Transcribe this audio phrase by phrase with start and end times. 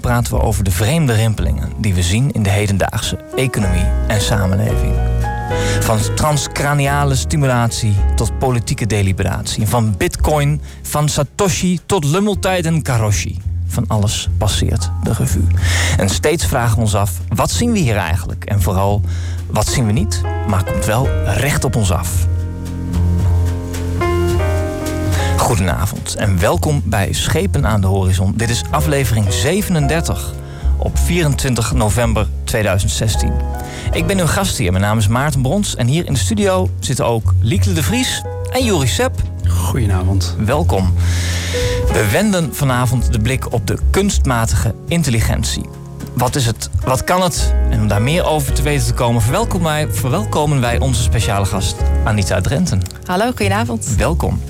[0.00, 4.92] praten we over de vreemde rimpelingen die we zien in de hedendaagse economie en samenleving.
[5.80, 9.66] Van transcraniale stimulatie tot politieke deliberatie.
[9.66, 13.40] Van bitcoin, van satoshi tot lummeltijd en karoshi.
[13.66, 15.46] Van alles passeert de revue.
[15.96, 18.44] En steeds vragen we ons af, wat zien we hier eigenlijk?
[18.44, 19.02] En vooral,
[19.46, 22.27] wat zien we niet, maar komt wel recht op ons af.
[25.48, 28.32] Goedenavond en welkom bij Schepen aan de Horizon.
[28.36, 30.32] Dit is aflevering 37
[30.78, 33.32] op 24 november 2016.
[33.92, 35.76] Ik ben uw gastheer, mijn naam is Maarten Brons...
[35.76, 39.22] en hier in de studio zitten ook Liekle de Vries en Juri Sepp.
[39.48, 40.36] Goedenavond.
[40.38, 40.94] Welkom.
[41.92, 45.64] We wenden vanavond de blik op de kunstmatige intelligentie.
[46.14, 46.70] Wat is het?
[46.84, 47.54] Wat kan het?
[47.70, 51.46] En om daar meer over te weten te komen, verwelkomen wij, verwelkomen wij onze speciale
[51.46, 52.82] gast Anita Drenten.
[53.06, 53.94] Hallo, goedenavond.
[53.96, 54.40] Welkom.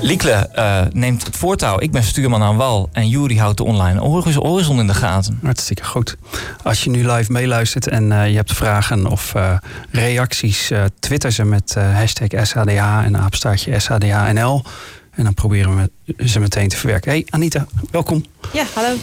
[0.00, 1.80] Liekle uh, neemt het voortouw.
[1.80, 4.00] Ik ben stuurman aan wal en Juri houdt de online
[4.38, 5.38] horizon in de gaten.
[5.42, 6.16] Hartstikke goed.
[6.62, 9.58] Als je nu live meeluistert en uh, je hebt vragen of uh,
[9.90, 14.64] reacties, twitter ze met hashtag SHDH en apenstaartje SHDHNL.
[15.10, 17.10] En dan proberen we ze meteen te verwerken.
[17.10, 18.24] Hey Anita, welkom.
[18.52, 18.96] Ja, hallo.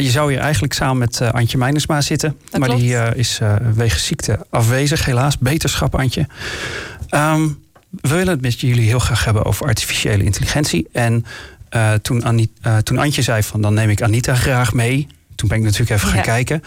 [0.00, 2.36] je zou hier eigenlijk samen met Antje Meinersma zitten.
[2.50, 2.84] Dat maar klopt.
[2.84, 3.40] die is
[3.74, 5.38] wegens ziekte afwezig, helaas.
[5.38, 6.26] Beterschap, Antje.
[7.10, 7.64] Um,
[8.00, 10.88] we willen het met jullie heel graag hebben over artificiële intelligentie.
[10.92, 11.24] En
[11.76, 15.06] uh, toen, Annie, uh, toen Antje zei van dan neem ik Anita graag mee.
[15.34, 16.62] Toen ben ik natuurlijk even gaan kijken.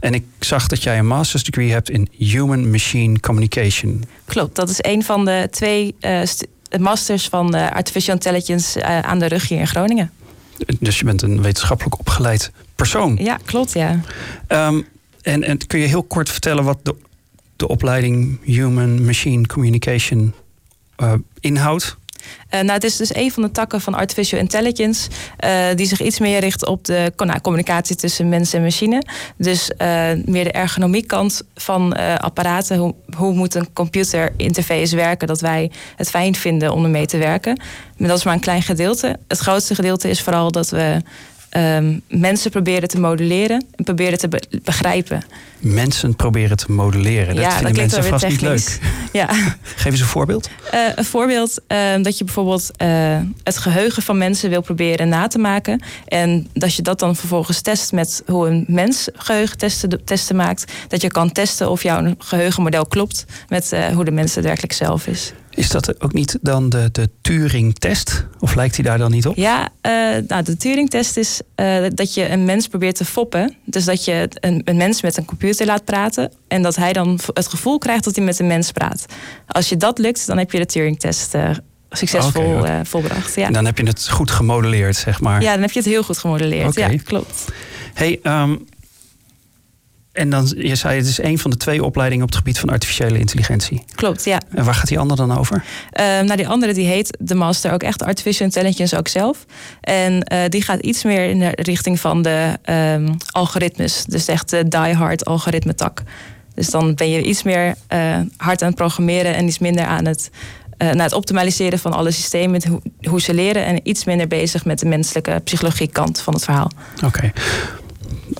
[0.00, 4.04] En ik zag dat jij een master's degree hebt in Human Machine Communication.
[4.24, 6.46] Klopt, dat is een van de twee eh, st-
[6.78, 10.10] masters van eh, Artificial Intelligence eh, aan de rug hier in Groningen.
[10.78, 13.16] Dus je bent een wetenschappelijk opgeleid persoon.
[13.20, 14.00] Ja, klopt, ja.
[14.48, 14.86] Um,
[15.22, 16.94] en, en kun je heel kort vertellen wat de,
[17.56, 20.34] de opleiding Human Machine Communication
[21.00, 21.98] uh, inhoudt?
[22.54, 25.10] Uh, nou, het is dus een van de takken van artificial intelligence,
[25.44, 29.02] uh, die zich iets meer richt op de nou, communicatie tussen mens en machine.
[29.36, 29.70] Dus
[30.24, 32.76] meer de ergonomiekant van apparaten.
[32.76, 37.18] Hoe, hoe moet een computer interface werken dat wij het fijn vinden om ermee te
[37.18, 37.60] werken?
[37.96, 39.18] Maar dat is maar een klein gedeelte.
[39.28, 41.02] Het grootste gedeelte is vooral dat we
[41.56, 45.24] um, mensen proberen te modelleren en proberen te be begrijpen.
[45.58, 47.34] Mensen proberen te modelleren.
[47.34, 48.78] Dat ja, vinden dat mensen vast niet leuk.
[49.12, 49.28] Ja.
[49.62, 50.50] Geef eens een voorbeeld.
[50.74, 55.26] Uh, een voorbeeld uh, dat je bijvoorbeeld uh, het geheugen van mensen wil proberen na
[55.26, 55.82] te maken.
[56.06, 60.72] En dat je dat dan vervolgens test met hoe een mens geheugentesten testen maakt.
[60.88, 64.72] Dat je kan testen of jouw geheugenmodel klopt met uh, hoe de mens het werkelijk
[64.72, 65.32] zelf is.
[65.50, 68.26] Is dat ook niet dan de, de Turing-test?
[68.38, 69.36] Of lijkt hij daar dan niet op?
[69.36, 69.92] Ja, uh,
[70.28, 73.56] nou, de Turing-test is uh, dat je een mens probeert te foppen.
[73.64, 76.32] Dus dat je een, een, mens met een computer laat praten.
[76.48, 79.06] En dat hij dan het gevoel krijgt dat hij met een mens praat.
[79.46, 81.50] Als je dat lukt, dan heb je de Turing-test uh,
[81.90, 82.84] succesvol okay, okay.
[82.84, 83.34] volbracht.
[83.34, 83.46] Ja.
[83.46, 85.42] En dan heb je het goed gemodelleerd, zeg maar.
[85.42, 86.68] Ja, dan heb je het heel goed gemodelleerd.
[86.68, 86.92] Okay.
[86.92, 87.44] Ja, klopt.
[87.94, 88.66] Hey, um,
[90.12, 92.68] en dan, je zei het is een van de twee opleidingen op het gebied van
[92.68, 93.84] artificiële intelligentie.
[93.94, 94.40] Klopt, ja.
[94.54, 95.56] En waar gaat die andere dan over?
[95.56, 99.46] Uh, nou, die andere die heet de master ook echt artificial intelligence ook zelf.
[99.80, 104.04] En uh, die gaat iets meer in de richting van de um, algoritmes.
[104.04, 106.02] Dus echt de die-hard algoritme tak.
[106.54, 110.06] Dus dan ben je iets meer uh, hard aan het programmeren en iets minder aan
[110.06, 110.30] het,
[110.78, 114.64] uh, naar het optimaliseren van alle systemen, hoe, hoe ze leren, en iets minder bezig
[114.64, 116.70] met de menselijke psychologie kant van het verhaal.
[116.96, 117.06] Oké.
[117.06, 117.32] Okay.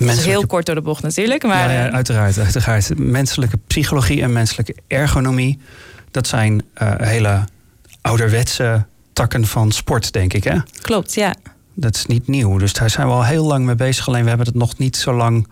[0.08, 1.42] Is heel kort door de bocht natuurlijk.
[1.42, 1.72] Maar...
[1.72, 2.98] Ja, ja, uiteraard, uiteraard.
[2.98, 5.58] Menselijke psychologie en menselijke ergonomie,
[6.10, 7.44] dat zijn uh, hele
[8.00, 10.44] ouderwetse takken van sport, denk ik.
[10.44, 10.56] Hè?
[10.80, 11.34] Klopt, ja.
[11.74, 12.58] Dat is niet nieuw.
[12.58, 14.08] Dus daar zijn we al heel lang mee bezig.
[14.08, 15.48] Alleen we hebben het nog niet zo lang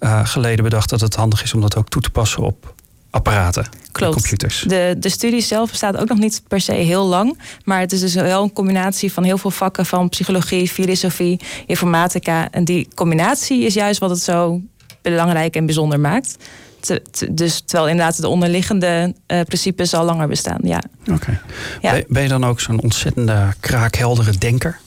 [0.00, 2.74] uh, geleden bedacht dat het handig is om dat ook toe te passen op
[3.16, 3.66] apparaten.
[3.92, 4.14] Klopt.
[4.14, 4.64] Computers.
[4.66, 7.38] De, de studie zelf bestaat ook nog niet per se heel lang.
[7.64, 12.50] Maar het is dus wel een combinatie van heel veel vakken van psychologie, filosofie, informatica.
[12.50, 14.60] En die combinatie is juist wat het zo
[15.02, 16.36] belangrijk en bijzonder maakt.
[16.80, 20.58] Te, te, dus terwijl inderdaad de onderliggende uh, principes al langer bestaan.
[20.62, 20.82] Ja.
[21.00, 21.12] Oké.
[21.12, 21.40] Okay.
[21.80, 21.92] Ja.
[21.92, 24.78] Ben, ben je dan ook zo'n ontzettende kraakheldere denker?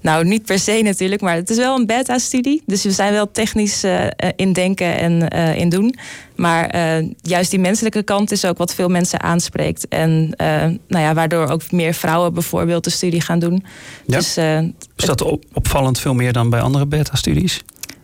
[0.00, 2.62] Nou, niet per se natuurlijk, maar het is wel een beta-studie.
[2.66, 4.06] Dus we zijn wel technisch uh,
[4.36, 5.94] in denken en uh, in doen.
[6.36, 6.74] Maar
[7.22, 9.88] juist die menselijke kant is ook wat veel mensen aanspreekt.
[9.88, 10.34] En
[10.88, 13.64] nou ja, waardoor ook meer vrouwen bijvoorbeeld de studie gaan doen.
[14.06, 14.16] Ja.
[14.16, 14.36] Dus,
[14.96, 15.22] is dat
[15.52, 17.62] opvallend veel meer dan bij andere beta-studies?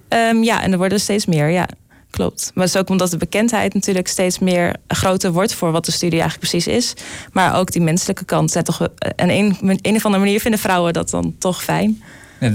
[0.08, 1.68] Um, ja, en er worden steeds meer, ja.
[2.16, 2.50] Klopt.
[2.54, 5.92] Maar het is ook omdat de bekendheid natuurlijk steeds meer groter wordt voor wat de
[5.92, 6.94] studie eigenlijk precies is.
[7.32, 8.50] Maar ook die menselijke kant.
[8.50, 12.02] Zijn toch, en een, een of andere manier vinden vrouwen dat dan toch fijn.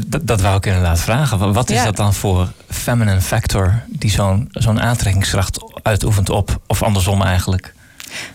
[0.08, 1.54] dat, dat wou ik inderdaad vragen.
[1.54, 7.22] Wat is dat dan voor feminine factor die zo'n zo'n aantrekkingskracht uitoefent op, of andersom
[7.22, 7.74] eigenlijk?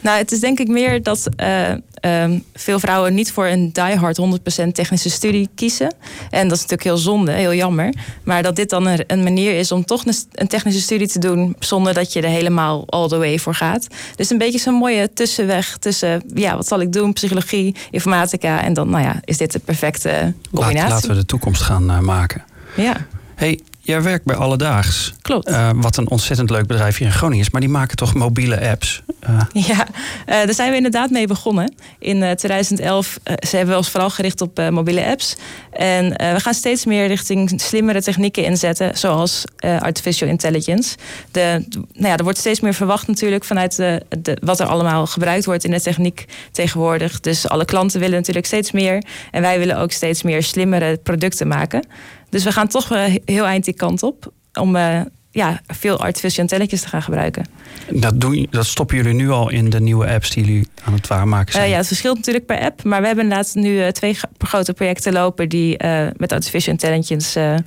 [0.01, 1.71] Nou, het is denk ik meer dat uh,
[2.01, 4.21] um, veel vrouwen niet voor een diehard
[4.65, 5.95] 100% technische studie kiezen.
[6.31, 7.95] En dat is natuurlijk heel zonde, heel jammer.
[8.25, 11.95] Maar dat dit dan een manier is om toch een technische studie te doen zonder
[11.95, 13.87] dat je er helemaal all the way voor gaat.
[14.17, 17.13] Dus een beetje zo'n mooie tussenweg tussen, ja, wat zal ik doen?
[17.13, 18.63] Psychologie, informatica.
[18.63, 20.89] En dan, nou ja, is dit de perfecte combinatie.
[20.89, 22.45] laten we de toekomst gaan uh, maken.
[22.77, 23.07] Ja.
[23.35, 25.15] Hey, Jij werkt bij Alledaags.
[25.23, 25.49] Klopt.
[25.49, 27.51] Uh, wat een ontzettend leuk bedrijf hier in Groningen is.
[27.51, 29.03] Maar die maken toch mobiele apps?
[29.29, 29.41] Uh.
[29.53, 31.75] Ja, uh, daar zijn we inderdaad mee begonnen.
[31.99, 35.37] In 2011 ze hebben we ons vooral gericht op mobiele apps.
[35.73, 38.99] En we gaan steeds meer richting slimmere technieken inzetten.
[38.99, 39.45] Zoals
[39.79, 40.97] artificial intelligence.
[41.31, 45.07] De, nou ja, er wordt steeds meer verwacht natuurlijk vanuit de, de, wat er allemaal
[45.07, 47.21] gebruikt wordt in de techniek tegenwoordig.
[47.21, 49.03] Dus alle klanten willen natuurlijk steeds meer.
[49.31, 51.87] En wij willen ook steeds meer slimmere producten maken.
[52.29, 52.89] Dus we gaan toch
[53.25, 54.33] heel eind die kant op.
[54.61, 55.01] Om uh,
[55.31, 57.47] ja, veel artificial intelligence te gaan gebruiken.
[57.91, 61.07] Dat, doen, dat stoppen jullie nu al in de nieuwe apps die jullie aan het
[61.07, 61.65] waarmaken zijn?
[61.65, 62.85] Uh, ja, het verschilt natuurlijk per app.
[62.85, 65.49] Maar we hebben inderdaad nu twee grote projecten lopen...
[65.49, 65.77] die
[66.17, 67.65] met artificial intelligence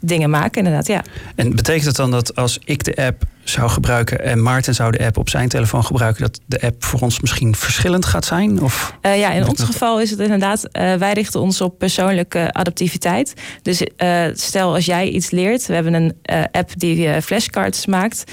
[0.00, 1.02] dingen maken, inderdaad, ja.
[1.34, 5.04] En betekent het dan dat als ik de app zou gebruiken en Maarten zou de
[5.04, 8.62] app op zijn telefoon gebruiken, dat de app voor ons misschien verschillend gaat zijn?
[8.62, 12.52] Of uh, ja, in ons geval is het inderdaad, uh, wij richten ons op persoonlijke
[12.52, 13.34] adaptiviteit.
[13.62, 16.14] Dus uh, stel als jij iets leert, we hebben een
[16.52, 18.24] app die flashcards maakt.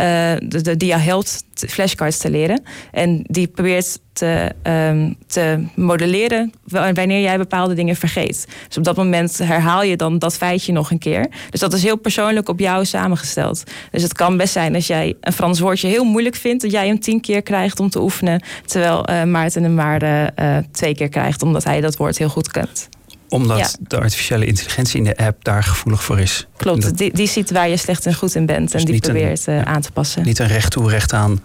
[0.00, 2.62] Uh, de, die jou helpt flashcards te leren.
[2.90, 8.46] En die probeert te, um, te modelleren wanneer jij bepaalde dingen vergeet.
[8.68, 11.26] Dus op dat moment herhaal je dan dat feitje nog een keer.
[11.50, 13.62] Dus dat is heel persoonlijk op jou samengesteld.
[13.90, 16.86] Dus het kan best zijn als jij een Frans woordje heel moeilijk vindt, dat jij
[16.86, 18.42] hem tien keer krijgt om te oefenen.
[18.66, 22.50] Terwijl uh, Maarten hem maar uh, twee keer krijgt, omdat hij dat woord heel goed
[22.50, 22.88] kent
[23.34, 26.46] omdat de artificiële intelligentie in de app daar gevoelig voor is.
[26.56, 29.46] Klopt, die, die ziet waar je slecht en goed in bent dus en die probeert
[29.46, 30.22] een, aan te passen.
[30.22, 31.40] Niet een recht toe, recht aan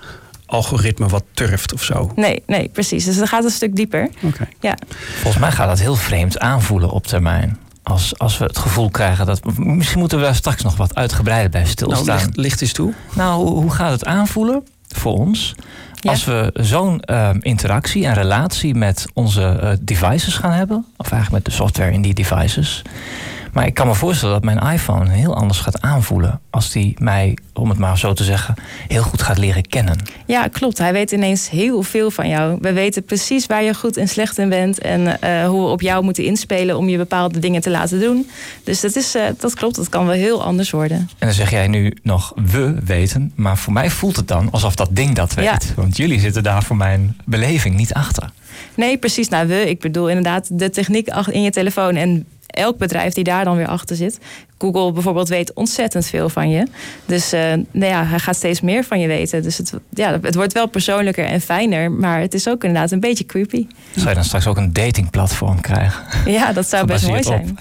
[0.45, 2.11] algoritme wat turft of zo.
[2.15, 3.05] Nee, nee, precies.
[3.05, 4.09] Dus dat gaat een stuk dieper.
[4.23, 4.47] Okay.
[4.59, 4.77] Ja.
[5.13, 7.57] Volgens mij gaat dat heel vreemd aanvoelen op termijn.
[7.83, 9.57] Als, als we het gevoel krijgen dat.
[9.57, 12.05] Misschien moeten we daar straks nog wat uitgebreider bij stilstaan.
[12.05, 12.93] Nou, licht, licht is toe.
[13.13, 15.55] Nou, hoe gaat het aanvoelen voor ons?
[16.03, 21.43] Als we zo'n uh, interactie en relatie met onze uh, devices gaan hebben, of eigenlijk
[21.43, 22.81] met de software in die devices,
[23.53, 27.37] maar ik kan me voorstellen dat mijn iPhone heel anders gaat aanvoelen als die mij,
[27.53, 28.55] om het maar zo te zeggen,
[28.87, 29.97] heel goed gaat leren kennen.
[30.25, 30.77] Ja, klopt.
[30.77, 32.57] Hij weet ineens heel veel van jou.
[32.61, 35.81] We weten precies waar je goed en slecht in bent en uh, hoe we op
[35.81, 38.29] jou moeten inspelen om je bepaalde dingen te laten doen.
[38.63, 40.97] Dus dat, is, uh, dat klopt, dat kan wel heel anders worden.
[40.97, 44.75] En dan zeg jij nu nog we weten, maar voor mij voelt het dan alsof
[44.75, 45.45] dat ding dat weet.
[45.45, 45.59] Ja.
[45.75, 48.31] Want jullie zitten daar voor mijn beleving niet achter.
[48.75, 49.29] Nee, precies.
[49.29, 53.43] Nou, we, ik bedoel inderdaad de techniek in je telefoon en elk bedrijf die daar
[53.43, 54.19] dan weer achter zit.
[54.57, 56.67] Google bijvoorbeeld weet ontzettend veel van je.
[57.05, 57.41] Dus uh,
[57.71, 59.43] nou ja, hij gaat steeds meer van je weten.
[59.43, 61.91] Dus het, ja, het wordt wel persoonlijker en fijner.
[61.91, 63.67] Maar het is ook inderdaad een beetje creepy.
[63.95, 66.03] Zou je dan straks ook een datingplatform krijgen?
[66.25, 67.57] Ja, dat zou best mooi zijn.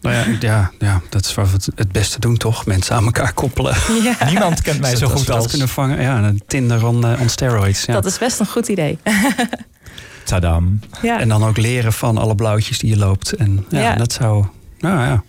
[0.00, 2.66] Nou ja, ja, ja, dat is wat we het beste doen, toch?
[2.66, 3.76] Mensen aan elkaar koppelen.
[4.02, 4.16] Ja.
[4.30, 5.46] Niemand kent mij zo goed als...
[5.46, 6.00] kunnen vangen.
[6.00, 7.84] Ja, Tinder on, uh, on steroids.
[7.84, 7.92] Ja.
[7.92, 8.98] Dat is best een goed idee.
[10.26, 10.80] Tadam.
[11.02, 11.20] Ja.
[11.20, 13.32] En dan ook leren van alle blauwtjes die je loopt.
[13.32, 14.44] En ja, dat zou.
[14.78, 15.22] Nou ja,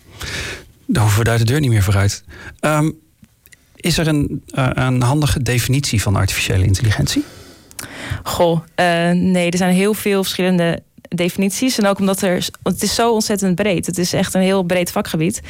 [0.86, 2.24] dan hoeven we daar de deur niet meer vooruit.
[2.60, 2.98] Um,
[3.76, 7.24] is er een, uh, een handige definitie van artificiële intelligentie?
[8.22, 11.78] Goh, uh, nee, er zijn heel veel verschillende definities.
[11.78, 12.46] En ook omdat er.
[12.62, 13.86] Het is zo ontzettend breed.
[13.86, 15.40] Het is echt een heel breed vakgebied.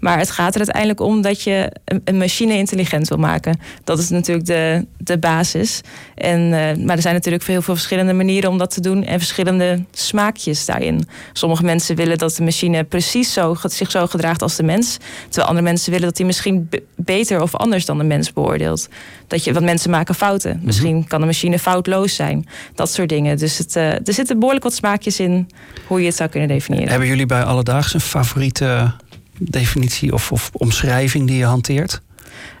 [0.00, 1.72] Maar het gaat er uiteindelijk om dat je
[2.04, 3.60] een machine intelligent wil maken.
[3.84, 5.80] Dat is natuurlijk de, de basis.
[6.14, 9.04] En, uh, maar er zijn natuurlijk heel veel verschillende manieren om dat te doen.
[9.04, 11.08] En verschillende smaakjes daarin.
[11.32, 14.96] Sommige mensen willen dat de machine precies zo, zich zo gedraagt als de mens.
[15.24, 18.88] Terwijl andere mensen willen dat die misschien beter of anders dan de mens beoordeelt.
[19.26, 20.56] Dat je, want mensen maken fouten.
[20.56, 20.66] Mhm.
[20.66, 22.46] Misschien kan de machine foutloos zijn.
[22.74, 23.38] Dat soort dingen.
[23.38, 25.48] Dus het, uh, er zitten behoorlijk wat smaakjes in
[25.86, 26.88] hoe je het zou kunnen definiëren.
[26.88, 28.92] Hebben jullie bij Alledaags een favoriete
[29.38, 32.00] definitie of, of omschrijving die je hanteert?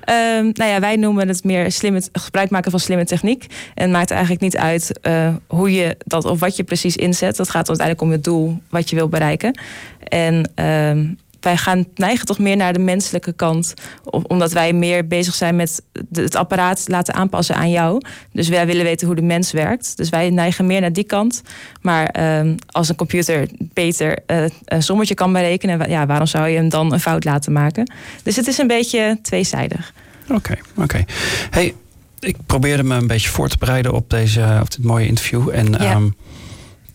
[0.08, 3.46] Ehm, nou ja, wij noemen het meer slimme, gebruik maken van slimme techniek.
[3.74, 7.36] En het maakt eigenlijk niet uit uh, hoe je dat of wat je precies inzet.
[7.36, 9.60] Dat gaat uiteindelijk om het doel wat je wil bereiken.
[10.08, 11.06] En ehm,
[11.40, 13.74] wij gaan neigen toch meer naar de menselijke kant.
[14.04, 18.02] Omdat wij meer bezig zijn met het apparaat laten aanpassen aan jou.
[18.32, 19.96] Dus wij willen weten hoe de mens werkt.
[19.96, 21.42] Dus wij neigen meer naar die kant.
[21.80, 26.56] Maar ehm, als een computer beter uh, een sommetje kan berekenen, ja, waarom zou je
[26.56, 27.92] hem dan een fout laten maken?
[28.22, 29.92] Dus het is een beetje tweezijdig.
[30.30, 31.04] Oké, oké.
[31.50, 31.74] Hey,
[32.20, 35.48] ik probeerde me een beetje voor te bereiden op, deze, op dit mooie interview.
[35.52, 35.78] En ja.
[35.78, 36.08] Ehm,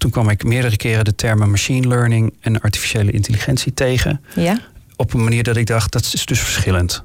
[0.03, 4.21] toen kwam ik meerdere keren de termen machine learning en artificiële intelligentie tegen.
[4.35, 4.59] Ja.
[4.95, 7.03] Op een manier dat ik dacht, dat is dus verschillend.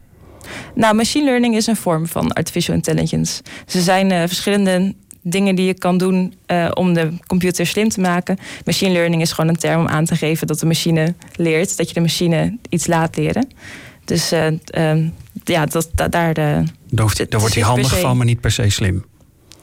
[0.74, 3.42] Nou, machine learning is een vorm van artificial intelligence.
[3.66, 8.00] Ze zijn uh, verschillende dingen die je kan doen uh, om de computer slim te
[8.00, 8.38] maken.
[8.64, 11.88] Machine learning is gewoon een term om aan te geven dat de machine leert, dat
[11.88, 13.48] je de machine iets laat leren.
[14.04, 14.46] Dus uh,
[15.44, 16.10] ja, dat, daar.
[16.10, 19.04] daar, daar wordt hij handig van, maar niet per se slim.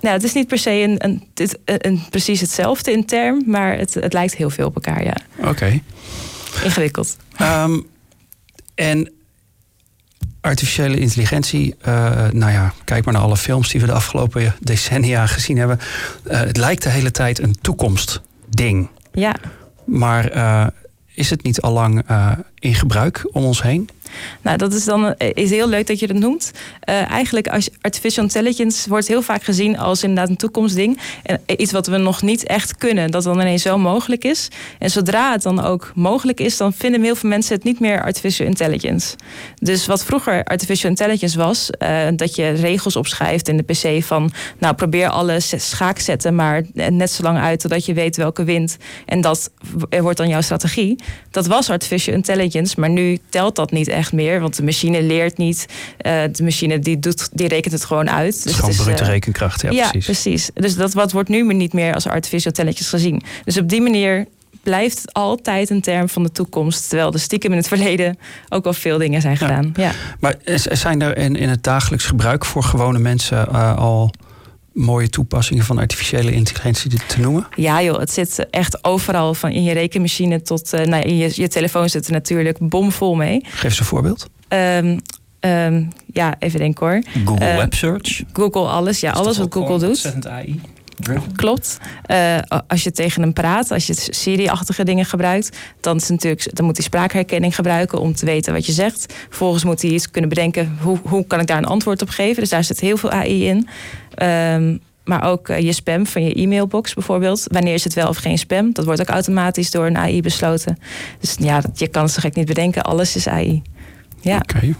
[0.05, 1.23] Nou, het is niet per se een, een,
[1.65, 5.15] een, precies hetzelfde in term, maar het, het lijkt heel veel op elkaar, ja.
[5.37, 5.81] Oké.
[6.63, 7.17] Ingewikkeld.
[7.41, 7.87] Um,
[8.75, 9.11] en
[10.41, 15.25] artificiële intelligentie, uh, nou ja, kijk maar naar alle films die we de afgelopen decennia
[15.25, 15.79] gezien hebben.
[16.27, 18.89] Uh, het lijkt de hele tijd een toekomstding.
[19.11, 19.35] Ja.
[19.85, 20.67] Maar uh,
[21.13, 22.05] is het niet al lang
[22.59, 23.89] in gebruik om ons heen?
[24.41, 26.51] Nou, dat is dan eh, is heel leuk dat je dat noemt.
[26.89, 30.99] Uh, eigenlijk als artificial intelligence wordt heel vaak gezien als inderdaad een toekomstding.
[31.23, 34.47] En iets wat we nog niet echt kunnen, dat dan ineens zo mogelijk is.
[34.79, 38.03] En zodra het dan ook mogelijk is, dan vinden heel veel mensen het niet meer
[38.03, 39.15] artificial intelligence.
[39.55, 41.69] Dus wat vroeger artificial intelligence was,
[42.15, 47.23] dat je regels opschrijft in de PC van, nou probeer alle schaakzetten maar net zo
[47.23, 48.77] lang uit totdat je weet welke wint.
[49.05, 49.51] En dat
[49.89, 50.95] wordt dan jouw strategie.
[51.31, 54.39] Dat was artificial intelligence, maar nu telt dat niet echt meer.
[54.39, 55.65] Want de machine leert niet.
[56.01, 58.43] Uh, de machine die, doet, die rekent het gewoon uit.
[58.43, 60.05] Dus gewoon brute uh, rekenkracht, ja, ja precies.
[60.05, 60.49] precies.
[60.53, 63.23] Dus dat wat wordt nu niet meer als artificial intelligence gezien.
[63.43, 64.25] Dus op die manier
[64.63, 66.89] blijft het altijd een term van de toekomst.
[66.89, 68.17] Terwijl er stiekem in het verleden
[68.49, 69.73] ook wel veel dingen zijn gedaan.
[69.75, 69.83] Ja.
[69.83, 69.91] ja.
[70.19, 74.11] Maar zijn er in, in het dagelijks gebruik voor gewone mensen uh, al
[74.75, 77.47] mooie toepassingen van artificiële intelligentie te noemen?
[77.55, 79.33] Ja joh, het zit echt overal.
[79.33, 83.15] Van in je rekenmachine tot uh, nou, in je, je telefoon zit er natuurlijk bomvol
[83.15, 83.41] mee.
[83.43, 84.27] Geef eens een voorbeeld.
[84.49, 84.99] Um,
[85.39, 87.01] um, ja, even denken hoor.
[87.25, 88.23] Google uh, Web Search.
[88.33, 90.27] Google alles, ja, alles wat Google doet.
[90.27, 90.61] AI.
[91.35, 91.77] Klopt.
[92.07, 92.37] Uh,
[92.67, 96.77] als je tegen hem praat, als je Siri-achtige dingen gebruikt, dan, is natuurlijk, dan moet
[96.77, 99.13] hij spraakherkenning gebruiken om te weten wat je zegt.
[99.27, 102.41] Vervolgens moet hij iets kunnen bedenken, hoe, hoe kan ik daar een antwoord op geven?
[102.41, 103.67] Dus daar zit heel veel AI in.
[104.23, 107.43] Um, maar ook uh, je spam van je e-mailbox bijvoorbeeld.
[107.47, 108.73] Wanneer is het wel of geen spam?
[108.73, 110.77] Dat wordt ook automatisch door een AI besloten.
[111.19, 112.83] Dus ja, je kan het zo gek niet bedenken.
[112.83, 113.61] Alles is AI.
[114.21, 114.37] Ja.
[114.37, 114.75] Oké, okay,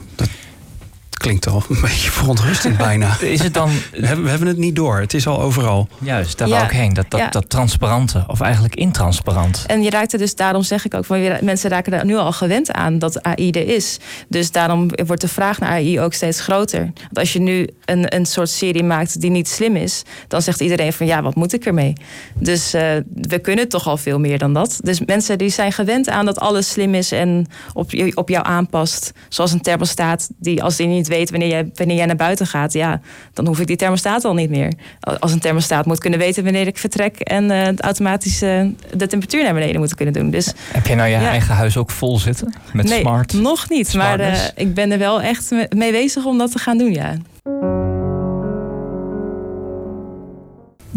[1.18, 3.18] klinkt al een beetje verontrustend bijna.
[3.36, 3.70] Is het dan...
[3.92, 5.00] We hebben, we hebben het niet door.
[5.00, 5.88] Het is al overal.
[6.00, 6.54] Juist, daar ja.
[6.54, 6.94] wou ik heen.
[6.94, 9.64] Dat, dat, dat transparante, of eigenlijk intransparant.
[9.68, 12.32] En je raakt er dus, daarom zeg ik ook, van, mensen raken er nu al
[12.32, 14.00] gewend aan dat AI er is.
[14.28, 16.82] Dus daarom wordt de vraag naar AI ook steeds groter.
[16.82, 20.62] Want als je nu een, een soort serie maakt die niet slim is, dan zegt
[20.62, 21.94] iedereen van ja, wat moet ik ermee?
[22.40, 22.82] Dus uh,
[23.14, 24.80] we kunnen toch al veel meer dan dat.
[24.84, 29.12] Dus mensen die zijn gewend aan dat alles slim is en op, op jou aanpast.
[29.30, 32.74] Zoals een thermostaat die als die niet weet wanneer jij, wanneer jij naar buiten gaat,
[32.74, 33.02] ja,
[33.34, 34.74] dan hoef ik die thermostaat al niet meer.
[35.20, 39.44] Als een thermostaat moet kunnen weten wanneer ik vertrek en uh, automatisch uh, de temperatuur
[39.44, 40.30] naar beneden moet kunnen doen.
[40.30, 41.30] Dus, Heb je nou je ja.
[41.30, 43.34] eigen huis ook vol zitten met nee, smart?
[43.34, 44.42] Nog niet, Smartness?
[44.42, 47.16] maar uh, ik ben er wel echt mee bezig om dat te gaan doen, ja.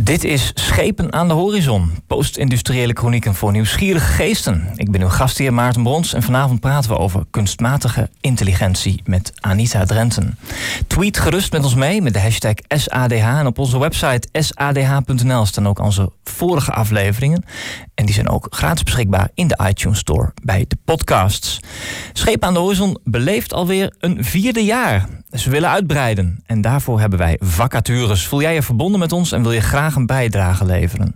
[0.00, 4.68] Dit is Schepen aan de Horizon, post-industriële chronieken voor nieuwsgierige geesten.
[4.74, 9.84] Ik ben uw gastheer Maarten Brons en vanavond praten we over kunstmatige intelligentie met Anita
[9.84, 10.38] Drenten.
[10.86, 15.68] Tweet gerust met ons mee met de hashtag SADH en op onze website sadh.nl staan
[15.68, 17.44] ook onze vorige afleveringen.
[17.94, 21.60] En die zijn ook gratis beschikbaar in de iTunes Store bij de podcasts.
[22.12, 25.08] Schepen aan de Horizon beleeft alweer een vierde jaar.
[25.32, 28.26] Ze willen uitbreiden en daarvoor hebben wij vacatures.
[28.26, 31.14] Voel jij je verbonden met ons en wil je graag een bijdrage leveren?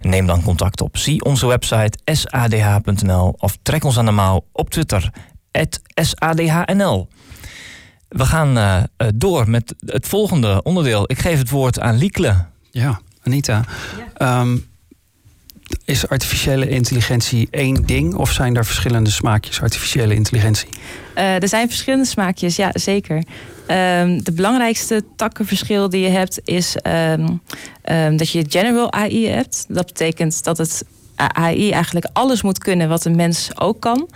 [0.00, 0.96] Neem dan contact op.
[0.96, 5.10] Zie onze website sadh.nl of trek ons aan de mouw op Twitter,
[5.94, 7.08] sadhnl.
[8.08, 8.82] We gaan uh,
[9.14, 11.04] door met het volgende onderdeel.
[11.06, 12.44] Ik geef het woord aan Liekle.
[12.70, 13.64] Ja, Anita.
[14.18, 14.40] Ja.
[14.40, 14.70] Um,
[15.84, 20.68] is artificiële intelligentie één ding of zijn er verschillende smaakjes artificiële intelligentie?
[21.14, 23.22] Uh, er zijn verschillende smaakjes, ja zeker.
[23.72, 27.40] Um, de belangrijkste takkenverschil die je hebt is um,
[27.90, 29.64] um, dat je general AI hebt.
[29.68, 30.84] Dat betekent dat het
[31.16, 34.08] AI eigenlijk alles moet kunnen wat een mens ook kan.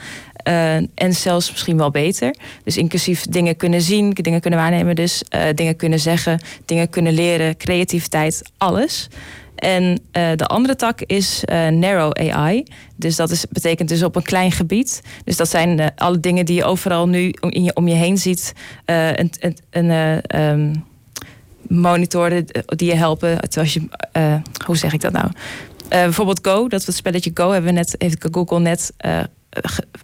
[0.94, 2.34] En zelfs misschien wel beter.
[2.64, 7.12] Dus inclusief dingen kunnen zien, dingen kunnen waarnemen, dus uh, dingen kunnen zeggen, dingen kunnen
[7.12, 9.08] leren, creativiteit, alles.
[9.56, 12.64] En uh, de andere tak is narrow AI.
[12.96, 15.02] Dus dat is, betekent dus op een klein gebied.
[15.24, 18.52] Dus dat zijn alle dingen die je overal nu om je, om je heen ziet.
[18.84, 20.84] een, een, een um,
[21.68, 23.40] monitoren die je helpen.
[23.40, 23.88] Als je,
[24.64, 25.30] hoe zeg ik dat nou?
[25.88, 28.92] bijvoorbeeld Go, dat het spelletje Go hebben we net, heeft Google net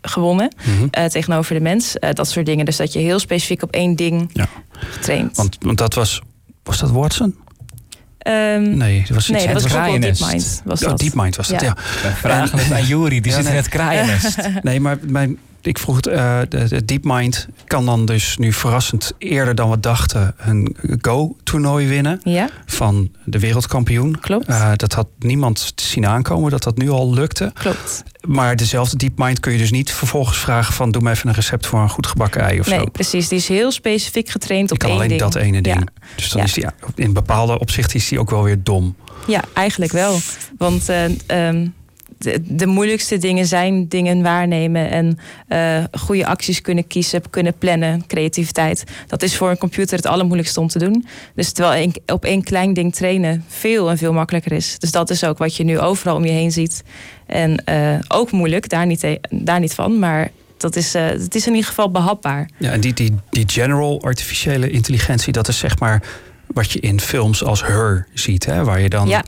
[0.03, 1.09] gewonnen mm -hmm.
[1.09, 1.97] tegenover de mens.
[2.13, 2.65] Dat soort dingen.
[2.65, 4.49] Dus dat je heel specifiek op één ding ja.
[4.73, 5.37] getraind.
[5.37, 6.23] Want, want dat was,
[6.63, 7.37] was dat Watson?
[8.29, 10.63] Um, nee, dat was, nee, dat was DeepMind.
[10.65, 10.99] Was oh, dat.
[10.99, 11.77] DeepMind was dat, ja.
[12.03, 12.15] ja.
[12.15, 13.53] Vragen het aan Jury, die ja, zit nee.
[13.53, 14.37] in het kraaiennest.
[14.63, 19.13] nee, maar mijn, ik vroeg het, uh, de, de DeepMind kan dan dus nu verrassend
[19.19, 22.49] eerder dan we dachten een Go-toernooi winnen ja.
[22.67, 24.21] van de wereldkampioen.
[24.21, 24.49] Klopt.
[24.49, 27.51] Uh, dat had niemand zien aankomen dat dat nu al lukte.
[27.55, 28.03] Klopt.
[28.27, 31.67] Maar dezelfde DeepMind kun je dus niet vervolgens vragen van doe me even een recept
[31.67, 32.83] voor een goed gebakken ei of nee, zo.
[32.83, 33.29] Nee, precies.
[33.29, 35.21] Die is heel specifiek getraind op kan één alleen ding.
[35.21, 35.79] dat ene ding.
[35.79, 36.03] Ja.
[36.17, 36.47] Dus dan Ja.
[36.47, 38.97] is die in bepaalde opzichten is die ook wel weer dom.
[39.27, 40.19] Ja, eigenlijk wel.
[40.59, 41.05] Want uh,
[41.49, 41.75] um,
[42.23, 48.07] de, de, moeilijkste dingen zijn dingen waarnemen en uh, goede acties kunnen kiezen, kunnen plannen,
[48.07, 48.85] creativiteit.
[49.07, 51.07] Dat is voor een computer het allermoeilijkste om te doen.
[51.35, 54.79] Dus terwijl een, op één klein ding trainen veel en veel makkelijker is.
[54.79, 56.83] Dus dat is ook wat je nu overal om je heen ziet.
[57.27, 61.47] En uh, ook moeilijk, daar niet, daar niet van, maar dat is, uh, het is
[61.47, 62.49] in ieder geval behapbaar.
[62.59, 66.03] Ja, en die, die, die general artificiële intelligentie, dat is zeg maar
[66.47, 68.65] wat je in films als Her ziet, hè?
[68.65, 69.25] waar je dan ja.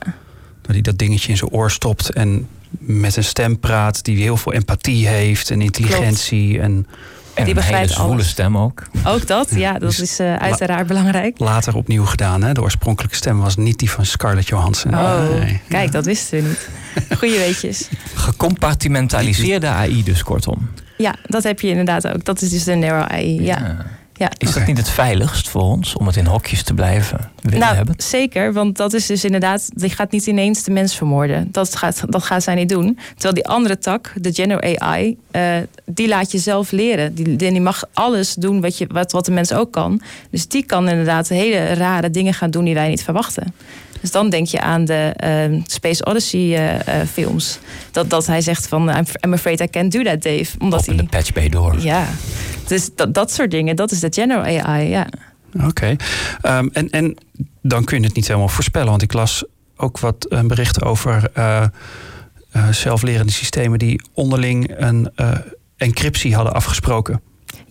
[0.61, 2.47] die dat dingetje in zijn oor stopt en
[2.79, 6.49] met een stem praat die heel veel empathie heeft en intelligentie.
[6.49, 6.63] Klopt.
[6.65, 6.85] En, en Die
[7.35, 8.29] een hele begrijpt zwoele alles.
[8.29, 8.83] stem ook.
[9.05, 11.39] Ook dat, ja, dat Dus is uh, uiteraard belangrijk.
[11.39, 12.43] later opnieuw gedaan.
[12.43, 12.53] Hè?
[12.53, 14.93] De oorspronkelijke stem was niet die van Scarlett Johansson.
[14.93, 15.61] Oh, Nee.
[15.69, 16.69] kijk, dat wisten we niet.
[17.17, 17.89] Goeie weetjes.
[18.13, 20.69] Gecompartimentaliseerde AI dus kortom.
[20.97, 22.25] Ja, dat heb je inderdaad ook.
[22.25, 23.57] Dat is dus de narrow AI, ja.
[23.59, 23.85] ja.
[24.17, 27.75] Is dat niet het veiligst voor ons om het in hokjes te blijven willen nou,
[27.75, 27.95] hebben?
[27.97, 31.47] Zeker, want dat is dus inderdaad, die gaat niet ineens de mens vermoorden.
[31.51, 32.99] Dat gaat, dat gaat zij niet doen.
[33.13, 37.15] Terwijl die andere tak, de general AI, uh, die laat je zelf leren.
[37.15, 40.01] Die, die mag alles doen wat, je, wat, wat de mens ook kan.
[40.29, 43.53] Dus die kan inderdaad hele rare dingen gaan doen die wij niet verwachten.
[44.01, 45.15] Dus dan denk je aan de
[45.51, 47.59] uh, Space Odyssey uh, uh, films.
[47.91, 50.45] Dat, dat hij zegt van, I'm, I'm afraid I can't do that, Dave.
[50.59, 51.79] Omdat Open hij, de patch bay door.
[51.79, 52.07] Ja,
[52.67, 55.07] dus dat, dat soort dingen, dat is de general AI, ja.
[55.53, 55.65] Oké.
[55.67, 55.97] Okay.
[56.57, 57.17] Um, en, en
[57.61, 58.89] dan kun je het niet helemaal voorspellen.
[58.89, 59.43] Want ik las
[59.75, 61.65] ook wat uh, berichten over uh,
[62.55, 63.79] uh, zelflerende systemen...
[63.79, 65.11] die onderling een
[65.77, 67.21] encryptie hadden afgesproken.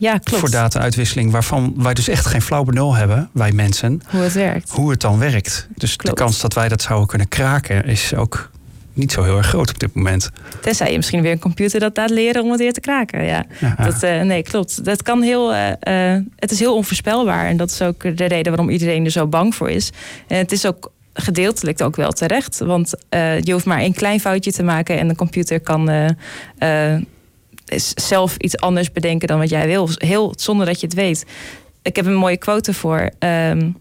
[0.05, 0.41] Ja, klopt.
[0.41, 4.03] Voor data-uitwisseling, waarvan wij dus echt geen flauw benul hebben, wij mensen.
[4.11, 4.71] Hoe het werkt.
[4.71, 5.69] Hoe het dan werkt.
[5.75, 6.17] Dus Klopt.
[6.17, 8.51] de kans dat wij dat zouden kunnen kraken is ook
[8.93, 10.31] niet zo heel erg groot op dit moment.
[10.61, 13.25] Tenzij je misschien weer een computer dat laat leren om het weer te kraken.
[13.25, 13.75] Ja, ja.
[13.85, 14.85] Dat, uh, nee, klopt.
[14.85, 17.47] Dat kan heel, uh, uh, het is heel onvoorspelbaar.
[17.47, 19.93] En dat is ook de reden waarom iedereen er zo bang voor is.
[20.27, 22.59] En het is ook gedeeltelijk ook wel terecht.
[22.59, 22.95] Want
[23.41, 26.15] je hoeft maar één klein foutje te maken en de computer kan
[27.95, 29.89] zelf iets anders bedenken dan wat jij wil.
[29.95, 31.25] Heel, zonder dat je het weet.
[31.83, 33.11] Ik heb een mooie quote ervoor.
[33.19, 33.77] Um,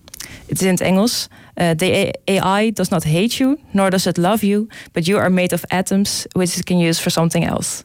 [0.47, 1.27] het is in het Engels.
[1.55, 5.29] Uh, the AI does not hate you, nor does it love you, but you are
[5.29, 7.83] made of atoms which it can use for something else.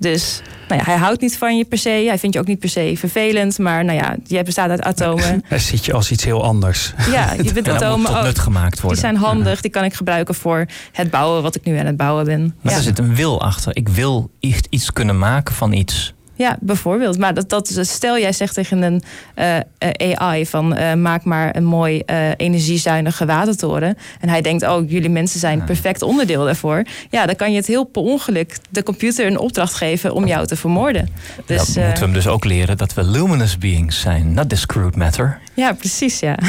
[0.00, 1.88] Dus nou ja, hij houdt niet van je per se.
[1.88, 3.58] Hij vindt je ook niet per se vervelend.
[3.58, 5.42] Maar nou ja, jij bestaat uit atomen.
[5.46, 6.92] Hij ziet je als iets heel anders.
[7.10, 8.22] Ja, je bent atomen ook.
[8.22, 9.00] nut gemaakt worden.
[9.00, 9.60] Die zijn handig.
[9.60, 12.54] Die kan ik gebruiken voor het bouwen wat ik nu aan het bouwen ben.
[12.60, 12.78] Maar ja.
[12.78, 13.76] er zit een wil achter.
[13.76, 14.30] Ik wil
[14.70, 16.14] iets kunnen maken van iets.
[16.40, 17.18] Ja, bijvoorbeeld.
[17.18, 19.02] Maar dat, dat stel jij zegt tegen een
[19.38, 23.96] uh, AI van uh, maak maar een mooi uh, energiezuinige watertoren.
[24.20, 26.84] En hij denkt, oh, jullie mensen zijn perfect onderdeel daarvoor.
[27.10, 30.46] Ja, dan kan je het heel per ongeluk de computer een opdracht geven om jou
[30.46, 31.08] te vermoorden.
[31.46, 34.98] Dus, Dan moeten we hem dus ook leren dat we luminous beings zijn, not discrete
[34.98, 35.38] matter.
[35.54, 36.38] Ja, precies, ja.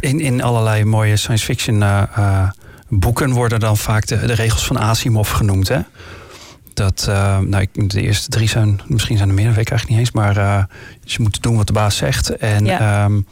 [0.00, 1.84] In, in allerlei mooie science fiction
[2.88, 5.78] boeken worden dan vaak de, de regels van Asimov genoemd, hè?
[6.76, 9.70] Dat, uh, nou, ik, de eerste drie zijn, misschien zijn er meer, dat weet ik
[9.70, 10.64] eigenlijk niet eens, maar uh,
[11.04, 12.36] ze moeten doen wat de baas zegt.
[12.36, 13.04] En ja.
[13.04, 13.26] um,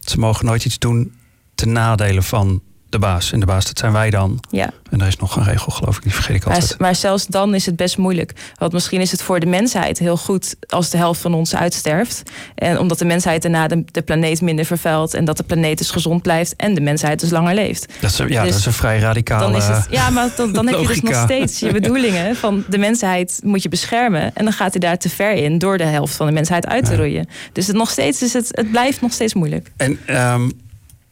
[0.00, 1.12] ze mogen nooit iets doen
[1.54, 3.32] ten nadele van de baas.
[3.32, 4.40] En de baas, dat zijn wij dan.
[4.50, 4.70] Ja.
[4.90, 6.68] En er is nog een regel, geloof ik, die vergeet ik altijd.
[6.68, 8.32] Maar, maar, zelfs dan is het best moeilijk.
[8.58, 12.22] Want misschien is het voor de mensheid heel goed als de helft van ons uitsterft.
[12.54, 15.14] En omdat de mensheid daarna de, de planeet minder vervuilt.
[15.14, 16.56] En dat de planeet dus gezond blijft.
[16.56, 17.92] En de mensheid dus langer leeft.
[18.00, 20.52] Dat is, ja, dus dat is een vrij radicale dan is het, Ja, maar dan,
[20.52, 22.36] dan heb je dus nog steeds je bedoelingen.
[22.36, 24.34] Van de mensheid moet je beschermen.
[24.34, 26.84] En dan gaat hij daar te ver in door de helft van de mensheid uit
[26.84, 26.96] te Ja.
[26.96, 27.28] roeien.
[27.52, 29.72] Dus het, nog steeds is het, het blijft nog steeds moeilijk.
[29.76, 29.98] En
[30.32, 30.64] um,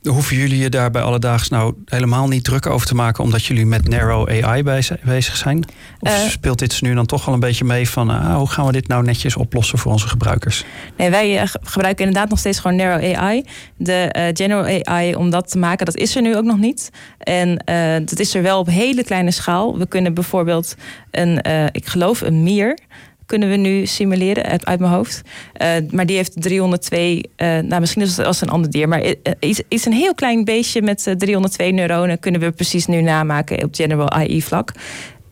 [0.09, 3.67] hoeven jullie je daar bij alledaags nou helemaal niet druk over te maken, omdat jullie
[3.67, 4.63] met Narrow AI
[5.05, 5.65] bezig zijn?
[6.01, 6.29] Of Eh.
[6.29, 8.89] speelt dit nu dan toch wel een beetje mee van ah, hoe gaan we dit
[8.89, 10.65] nou netjes oplossen voor onze gebruikers?
[10.97, 13.45] Nee, wij eh, ge- gebruiken inderdaad nog steeds gewoon Narrow AI.
[13.77, 16.91] De eh, General AI, om dat te maken, dat is er nu ook nog niet.
[17.19, 17.57] En
[18.05, 19.79] dat is er wel op hele kleine schaal.
[19.79, 20.75] We kunnen bijvoorbeeld
[21.11, 22.79] een, ik geloof een mier,
[23.27, 25.23] kunnen we nu simuleren uit, mijn hoofd.
[25.53, 29.01] Eh, maar die heeft 302, eh, nou misschien is het als een ander dier, maar
[29.01, 33.01] eh, iets, iets een heel klein beestje met eh, 302 neuronen kunnen we precies nu
[33.01, 34.73] namaken op General AI vlak.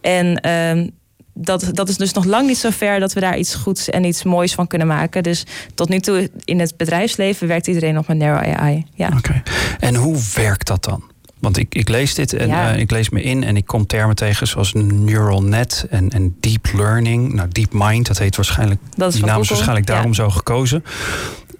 [0.00, 0.86] En ehm,
[1.34, 4.04] dat, dat is dus nog lang niet zo ver dat we daar iets goeds en
[4.04, 5.22] iets moois van kunnen maken.
[5.22, 8.86] Dus tot nu toe in het bedrijfsleven werkt iedereen nog met Narrow AI.
[8.94, 9.10] Ja.
[9.16, 9.42] Oké.
[9.78, 11.11] En hoe werkt dat dan?
[11.42, 12.72] Want ik, ik lees dit en Ja.
[12.72, 16.36] eh, ik lees me in en ik kom termen tegen zoals neural net en, en
[16.40, 17.32] deep learning.
[17.32, 18.80] Nou, deep mind, dat heet waarschijnlijk.
[18.96, 19.54] Dat is die naam is Google.
[19.54, 20.14] waarschijnlijk daarom Ja.
[20.16, 20.84] zo gekozen.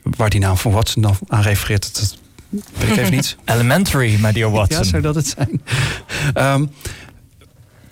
[0.03, 2.17] Waar die naam van Watson dan aan refereert, dat,
[2.49, 3.37] dat weet ik even niet.
[3.45, 4.79] Elementary, my dear Watson.
[4.83, 5.63] Ja, zou dat het zijn?
[6.35, 6.67] Ehm,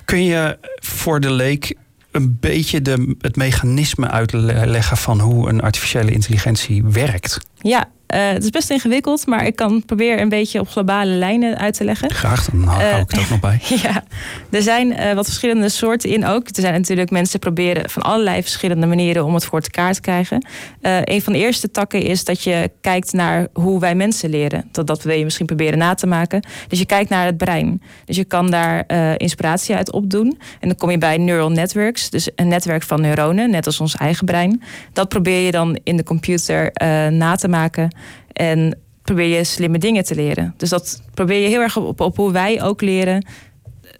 [0.04, 1.74] kun je voor de leek
[2.10, 7.38] een beetje de, het mechanisme uitleggen van hoe een artificiële intelligentie werkt?
[7.60, 11.58] Ja, eh, het is best ingewikkeld, maar ik kan proberen een beetje op globale lijnen
[11.58, 12.10] uit te leggen.
[12.10, 13.60] Graag, dan hou, hou ik het ook nog bij.
[13.82, 14.04] Ja,
[14.50, 16.48] er zijn eh, wat verschillende soorten in ook.
[16.48, 20.46] Er zijn natuurlijk mensen proberen van allerlei verschillende manieren om het voor elkaar te krijgen.
[20.80, 24.68] Eh, een van de eerste takken is dat je kijkt naar hoe wij mensen leren.
[24.72, 26.42] Dat, dat wil je misschien proberen na te maken.
[26.68, 27.82] Dus je kijkt naar het brein.
[28.04, 30.38] Dus je kan daar eh, inspiratie uit opdoen.
[30.60, 33.96] En dan kom je bij neural networks, dus een netwerk van neuronen, net als ons
[33.96, 34.62] eigen brein.
[34.92, 37.94] Dat probeer je dan in de computer eh, na te maken.
[38.32, 40.54] En probeer je slimme dingen te leren.
[40.56, 43.24] Dus dat probeer je heel erg op, op hoe wij ook leren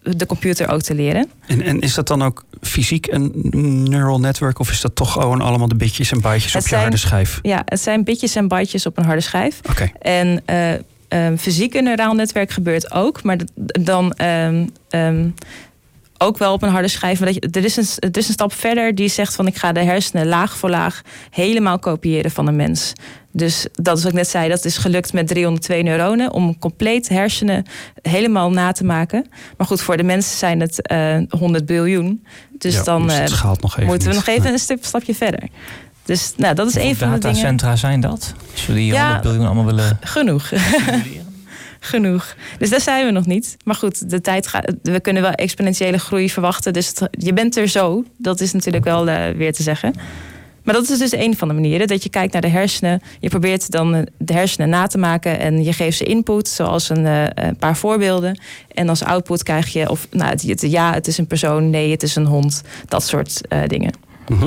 [0.03, 1.31] de computer ook te leren.
[1.47, 3.33] En, en is dat dan ook fysiek een
[3.89, 4.59] neural network?
[4.59, 7.39] Of is dat toch gewoon allemaal de bitjes en bytes op je harde schijf?
[7.43, 9.61] Ja, het zijn bitjes en bytes op een harde schijf.
[9.71, 10.75] Oké, En eh
[11.09, 13.37] ehm, fysiek een neuraal netwerk gebeurt ook, maar
[13.81, 15.29] dan ehm, ehm,
[16.23, 17.21] ook wel op een harde schijf.
[17.21, 19.57] Maar dat je, er, is een, er is een stap verder die zegt van ik
[19.57, 22.93] ga de hersenen laag voor laag helemaal kopiëren van een mens.
[23.33, 27.09] Dus dat is wat ik net zei, dat is gelukt met 302 neuronen om compleet
[27.09, 27.65] hersenen
[28.03, 29.27] helemaal na te maken.
[29.57, 32.25] Maar goed, voor de mensen zijn het eh 100 biljoen.
[32.59, 34.27] Dus Ja, dan dus het eh, schaalt nog even moeten we niet.
[34.27, 35.43] nog even een stuk, stapje verder.
[36.05, 37.21] Dus nou, dat is een van de dingen.
[37.21, 38.35] datacentra zijn dat?
[38.53, 39.03] Als we die Ja.
[39.03, 40.51] 100 biljoen allemaal willen Genoeg.
[41.81, 42.37] Genoeg.
[42.59, 43.57] Dus daar zijn we nog niet.
[43.65, 44.75] Maar goed, de tijd gaat.
[44.83, 46.73] We kunnen wel exponentiële groei verwachten.
[46.73, 48.05] Dus je bent er zo.
[48.17, 49.95] Dat is natuurlijk wel eh, weer te zeggen.
[50.63, 51.87] Maar dat is dus een van de manieren.
[51.87, 53.03] Dat je kijkt naar de hersenen.
[53.21, 55.39] Je probeert dan eh, de hersenen na te maken.
[55.39, 58.41] En je geeft ze input, zoals een, eh, een paar voorbeelden.
[58.75, 61.71] En als output krijg je, of nou, het, ja, het is een persoon.
[61.71, 62.63] Nee, het is een hond.
[62.89, 63.93] Dat soort dingen.
[64.29, 64.47] Eh,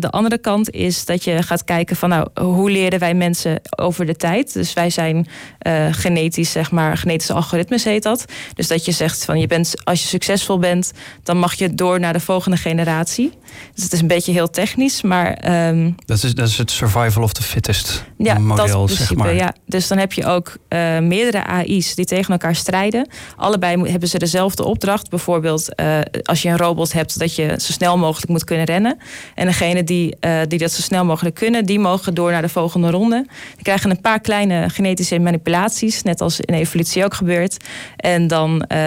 [0.00, 4.06] de andere kant is dat je gaat kijken van nou, hoe leren wij mensen over
[4.06, 4.52] de tijd.
[4.52, 5.26] Dus wij zijn
[5.58, 8.24] eh, genetisch, zeg maar, genetische algoritmes heet dat.
[8.54, 12.00] Dus dat je zegt van je bent, als je succesvol bent, dan mag je door
[12.00, 13.32] naar de volgende generatie.
[13.74, 17.22] Dus het is een beetje heel technisch, maar ehm, dat, is, dat is het survival
[17.22, 19.34] of the fittest ja, model, dat zeg maar.
[19.34, 19.54] Ja.
[19.66, 23.08] Dus dan heb je ook eh, meerdere AI's die tegen elkaar strijden.
[23.36, 25.10] Allebei hebben ze dezelfde opdracht.
[25.10, 28.98] Bijvoorbeeld eh, als je een robot hebt dat je zo snel mogelijk moet kunnen rennen.
[29.38, 32.48] En degene die, eh, die dat zo snel mogelijk kunnen, die mogen door naar de
[32.48, 33.26] volgende ronde.
[33.54, 37.56] Die krijgen een paar kleine genetische manipulaties, net als in evolutie ook gebeurt.
[37.96, 38.78] En dan eh,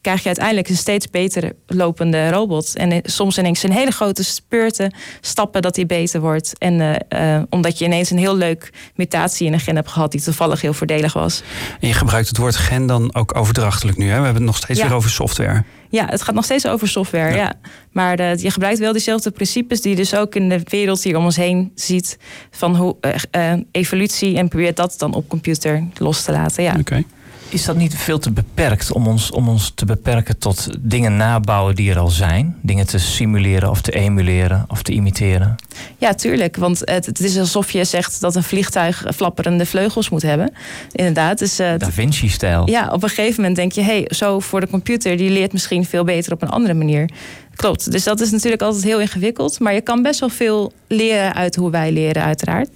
[0.00, 2.76] krijg je uiteindelijk een steeds beter lopende robot.
[2.76, 6.58] En eh, soms ineens een hele grote speurten stappen dat die beter wordt.
[6.58, 7.06] En
[7.50, 10.74] omdat je ineens een heel leuk mutatie in een gen hebt gehad die toevallig heel
[10.74, 11.42] voordelig was.
[11.80, 14.04] En je gebruikt het woord gen dan ook overdrachtelijk nu.
[14.04, 14.16] Hè?
[14.18, 14.86] We hebben het nog steeds Ja.
[14.86, 15.64] weer over software.
[15.90, 17.36] Ja, het gaat nog steeds over software, Ja.
[17.36, 17.52] ja.
[17.92, 21.16] Maar de, je gebruikt wel diezelfde principes die je dus ook in de wereld hier
[21.16, 22.18] om ons heen ziet.
[22.50, 26.62] Van hoe eh, eh, evolutie en probeert dat dan op computer los te laten.
[26.62, 26.76] Ja.
[26.78, 27.04] Oké.
[27.50, 31.74] Is dat niet veel te beperkt om ons, om ons te beperken tot dingen nabouwen
[31.74, 32.56] die er al zijn?
[32.62, 35.56] Dingen te simuleren of te emuleren of te imiteren?
[35.98, 36.56] Ja, tuurlijk.
[36.56, 40.52] Want het, het is alsof je zegt dat een vliegtuig flapperende vleugels moet hebben.
[40.92, 41.38] Inderdaad.
[41.38, 42.68] Dus, eh, Da Vinci-stijl.
[42.68, 45.84] ja, op een gegeven moment denk je, hey, zo voor de computer, die leert misschien
[45.84, 47.10] veel beter op een andere manier.
[47.54, 47.92] Klopt.
[47.92, 49.58] Dus dat is natuurlijk altijd heel ingewikkeld.
[49.58, 52.68] Maar je kan best wel veel leren uit hoe wij leren, uiteraard.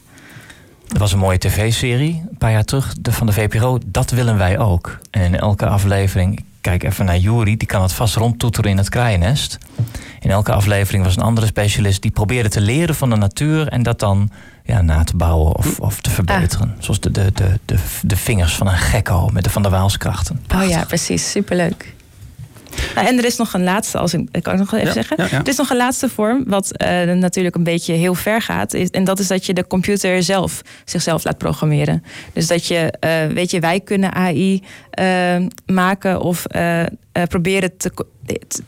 [0.93, 3.79] Er was een mooie tv-serie een paar jaar terug de, van de VPRO.
[3.87, 4.99] Dat willen wij ook.
[5.11, 8.77] En in elke aflevering, ik kijk even naar Jury, die kan het vast rondtoeteren in
[8.77, 9.59] het kraaiennest.
[10.21, 13.83] In elke aflevering was een andere specialist die probeerde te leren van de natuur en
[13.83, 14.31] dat dan
[14.65, 16.75] ja, na te bouwen of, of te verbeteren.
[16.79, 20.41] Zoals de, de, de, de, de vingers van een gekko met de Van der Waalskrachten.
[20.55, 21.31] Oh ja, precies.
[21.31, 21.94] Superleuk.
[22.95, 25.19] Nou, en er is nog een laatste, als ik, kan ik nog even zeggen.
[25.19, 28.75] Er is nog een laatste vorm, wat uh, natuurlijk een beetje heel ver gaat.
[28.75, 32.05] Is, en dat is dat je de computer zelf zichzelf laat programmeren.
[32.33, 34.63] Dus dat je, uh, weet je, wij kunnen AI
[35.01, 36.47] uh, maken of
[37.29, 37.91] proberen te,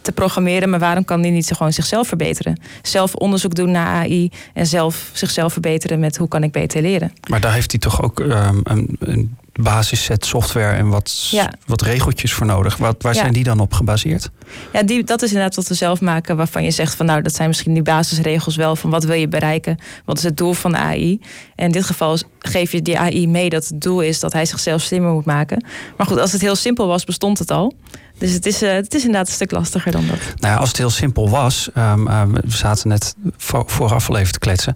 [0.03, 2.61] te programmeren, maar waarom kan die niet gewoon zichzelf verbeteren?
[2.83, 7.13] Zelf onderzoek doen naar AI en zelf zichzelf verbeteren met hoe kan ik beter leren.
[7.29, 11.33] Maar daar heeft hij toch ook um, een, een basisset software en wat,
[11.67, 12.77] wat regeltjes voor nodig.
[12.77, 14.31] Wat, waar zijn die dan op gebaseerd?
[14.73, 17.35] Ja, die, dat is inderdaad wat we zelf maken, waarvan je zegt van nou, dat
[17.35, 20.73] zijn misschien die basisregels wel van wat wil je bereiken, wat is het doel van
[20.73, 21.21] de AI.
[21.55, 24.47] En in dit geval geef je die AI mee dat het doel is dat hij
[24.47, 25.65] zichzelf slimmer moet maken.
[25.97, 27.75] Maar goed, als het heel simpel was, bestond het al.
[28.19, 30.19] Dus het is, uh, het is inderdaad een stuk lastiger dan dat.
[30.19, 34.39] Nou ja, als het heel simpel was, um, we zaten net vooraf al even te
[34.39, 34.75] kletsen.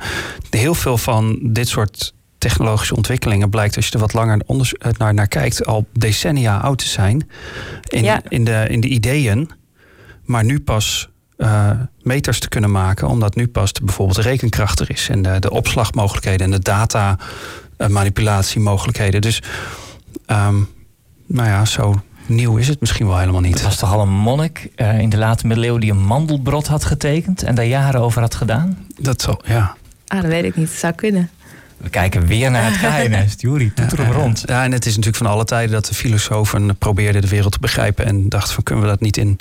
[0.51, 5.15] Heel veel van dit soort technologische ontwikkelingen blijkt, als je er wat langer eh, naar,
[5.15, 7.29] naar kijkt, al decennia oud te zijn
[7.89, 9.51] in, in, de, in de ideeën.
[10.25, 11.71] Maar nu pas uh,
[12.03, 15.39] meters te kunnen maken, omdat nu pas de, bijvoorbeeld de rekenkracht er is en de,
[15.39, 17.19] de opslagmogelijkheden en de data
[17.79, 19.21] uh, manipulatiemogelijkheden.
[19.21, 19.43] Dus
[20.27, 20.69] um,
[21.27, 23.59] nou ja, zo nieuw is het misschien wel helemaal niet.
[23.59, 26.85] Er was toch al een monnik uh, in de late middeleeuwen die een mandelbrot had
[26.85, 28.87] getekend en daar jaren over had gedaan?
[28.99, 29.77] Dat zal, ja.
[30.07, 30.67] Ah, dat weet ik niet.
[30.67, 31.31] Dat zou kunnen.
[31.81, 33.41] We kijken weer naar het geheimnest.
[33.43, 34.43] Jury, doet er rond.
[34.47, 37.59] Ja, en het is natuurlijk van alle tijden dat de filosofen probeerden de wereld te
[37.59, 38.07] begrijpen.
[38.07, 39.37] En dachten van kunnen we dat niet in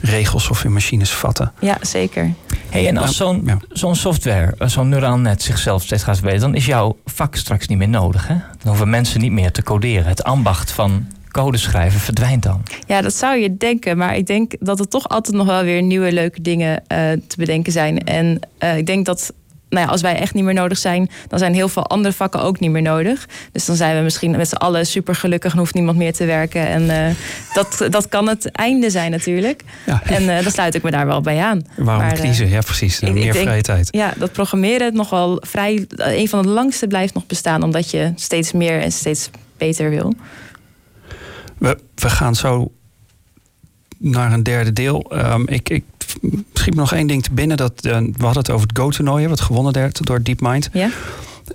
[0.00, 1.52] regels of in machines vatten?
[1.60, 2.32] Ja, zeker.
[2.68, 6.66] Hey, en als zo'n zo'n software, zo'n neuraal net zichzelf steeds gaat weten, dan is
[6.66, 8.28] jouw vak straks niet meer nodig.
[8.28, 8.34] Hè?
[8.34, 10.06] Dan hoeven mensen niet meer te coderen.
[10.06, 12.62] Het ambacht van code schrijven verdwijnt dan.
[12.86, 13.96] Ja, dat zou je denken.
[13.96, 17.36] Maar ik denk dat er toch altijd nog wel weer nieuwe leuke dingen uh, te
[17.36, 18.04] bedenken zijn.
[18.04, 19.32] En uh, ik denk dat
[19.74, 22.42] nou ja, als wij echt niet meer nodig zijn, dan zijn heel veel andere vakken
[22.42, 23.28] ook niet meer nodig.
[23.52, 26.24] Dus dan zijn we misschien met z'n allen super gelukkig en hoeft niemand meer te
[26.24, 26.66] werken.
[26.66, 27.14] En uh,
[27.54, 29.62] dat, dat kan het einde zijn natuurlijk.
[29.86, 30.02] Ja.
[30.04, 31.62] En uh, dan sluit ik me daar wel bij aan.
[31.76, 32.48] Waarom maar, kiezen?
[32.48, 33.00] ja, precies.
[33.00, 33.88] Ik, meer vrije tijd.
[33.90, 35.86] Ja, dat programmeren nog wel vrij.
[35.88, 40.14] Een van de langste blijft nog bestaan, omdat je steeds meer en steeds beter wil.
[41.58, 42.72] We, we gaan zo
[43.98, 45.12] naar een derde deel.
[45.14, 45.84] Um, ik, ik
[46.64, 47.56] schiet me nog één ding te binnen.
[47.56, 50.68] Dat, uh, we hadden het over het Go-toernooi, wat gewonnen werd door DeepMind.
[50.72, 50.88] Ja.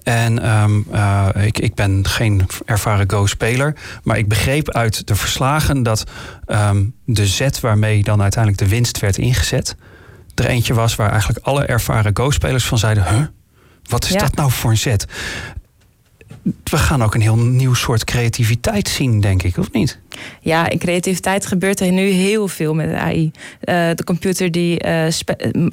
[0.04, 3.76] En um, uh, ik, ik ben geen ervaren Go-speler.
[4.04, 6.04] Maar ik begreep uit de verslagen dat
[6.48, 9.76] um, de zet waarmee dan uiteindelijk de winst werd ingezet.
[10.36, 13.24] er eentje was waar eigenlijk alle ervaren Go-spelers van zeiden: huh?
[13.84, 15.06] Wat is dat nou voor een zet?
[16.44, 20.00] We gaan ook een heel nieuw soort creativiteit zien, denk ik, of niet?
[20.42, 23.26] Ja, in creativiteit gebeurt er nu heel veel met AI.
[23.26, 23.34] Uh,
[23.96, 25.06] de computer die uh,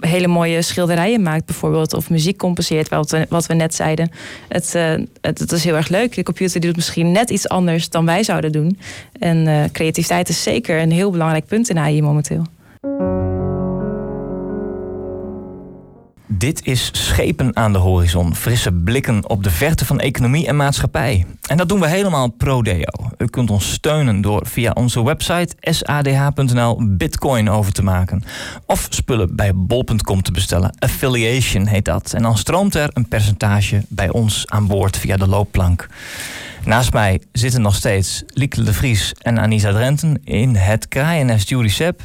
[0.01, 4.11] hele mooie schilderijen maakt, bijvoorbeeld, of muziek compenseert, wat we, wat we net zeiden.
[4.49, 4.73] Het,
[5.21, 6.15] het, is heel erg leuk.
[6.15, 8.79] De computer doet misschien net iets anders dan wij zouden doen.
[9.19, 12.45] En creativiteit is zeker een heel belangrijk punt in AI momenteel.
[16.39, 18.35] Dit is Schepen aan de horizon.
[18.35, 21.27] Frisse blikken op de verte van economie en maatschappij.
[21.47, 23.11] En dat doen we helemaal pro deo.
[23.19, 28.23] U kunt ons steunen door via onze website sadh.nl bitcoin over te maken.
[28.67, 30.77] Of spullen bij bol.com te bestellen.
[30.79, 32.13] Affiliation heet dat.
[32.13, 35.87] En dan stroomt er een percentage bij ons aan boord via de loopplank.
[36.65, 41.69] Naast mij zitten nog steeds Lieke de Vries en Anisa Drenten in het kraaiennest Jury
[41.69, 42.05] Sepp.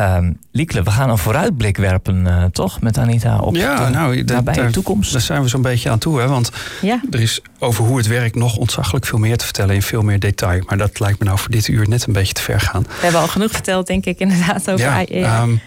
[0.00, 4.24] Um, Liekle, we gaan een vooruitblik werpen, uh, toch, met Anita op ja, de nou,
[4.24, 5.12] de, nabije daar, toekomst.
[5.12, 6.28] Daar zijn we zo'n beetje aan toe, hè?
[6.28, 7.00] want ja.
[7.10, 10.18] er is over hoe het werkt nog ontzaglijk veel meer te vertellen in veel meer
[10.18, 10.62] detail.
[10.66, 12.82] Maar dat lijkt me nou voor dit uur net een beetje te ver gaan.
[12.82, 15.42] We hebben al genoeg verteld, denk ik, inderdaad, over ja, AI.
[15.42, 15.60] Um,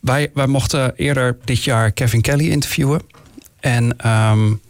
[0.00, 3.02] wij, wij mochten eerder dit jaar Kevin Kelly interviewen.
[3.60, 4.60] En um,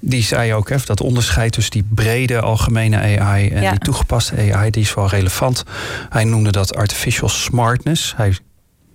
[0.00, 4.70] die zei ook, hè, dat onderscheid tussen die brede algemene AI en die toegepaste AI,
[4.70, 5.62] die is wel relevant.
[6.08, 8.14] Hij noemde dat artificial smartness.
[8.16, 8.36] Hij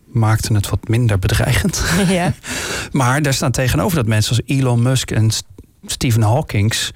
[0.06, 1.84] maakte het wat minder bedreigend.
[2.08, 2.34] Ja.
[2.92, 5.32] maar daar staan tegenover dat mensen als Elon Musk en
[5.86, 6.92] Stephen Hawkings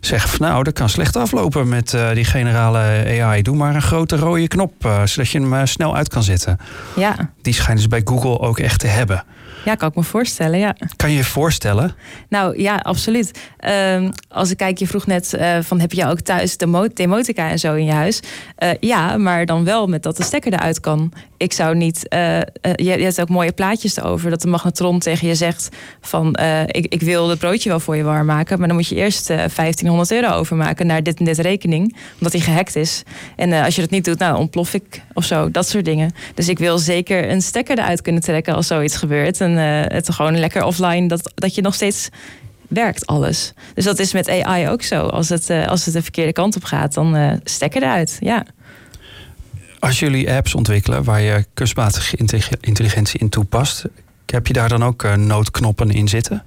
[0.00, 2.78] zeggen van nou, dat kan slecht aflopen met uh, die generale
[3.22, 3.42] AI.
[3.42, 6.58] Doe maar een grote rode knop, uh, zodat je hem uh, snel uit kan zetten.
[6.96, 7.30] Ja.
[7.42, 9.24] Die schijnen ze bij Google ook echt te hebben.
[9.64, 10.74] Ja, kan ik me voorstellen, ja.
[10.96, 11.94] Kan je je voorstellen?
[12.28, 13.40] Nou ja, absoluut.
[13.68, 17.50] Uh, als ik kijk, je vroeg net uh, van heb je ook thuis de demotica
[17.50, 18.20] en zo in je huis?
[18.58, 21.12] Uh, ja, maar dan wel met dat de stekker eruit kan.
[21.36, 25.28] Ik zou niet, uh, je, je, hebt ook mooie plaatjes erover, dat de magnetron tegen
[25.28, 25.68] je zegt
[26.00, 28.94] van ik, ik wil het broodje wel voor je warm maken, maar dan moet je
[28.94, 33.02] eerst 1500 euro overmaken naar dit en dit rekening, omdat die gehackt is.
[33.36, 36.12] En als je dat niet doet, nou ontplof ik of zo, dat soort dingen.
[36.34, 39.40] Dus ik wil zeker een stekker eruit kunnen trekken als zoiets gebeurt.
[39.40, 42.08] En uh, het gewoon lekker offline, dat, dat je nog steeds
[42.68, 43.52] werkt alles.
[43.74, 45.06] Dus dat is met AI ook zo.
[45.06, 48.16] Als het, uh, als het de verkeerde kant op gaat, dan uh, stekker eruit.
[48.20, 48.46] Ja.
[49.78, 52.16] Als jullie apps ontwikkelen waar je kunstmatige
[52.60, 53.84] intelligentie in toepast,
[54.26, 56.42] heb je daar dan ook noodknoppen in zitten?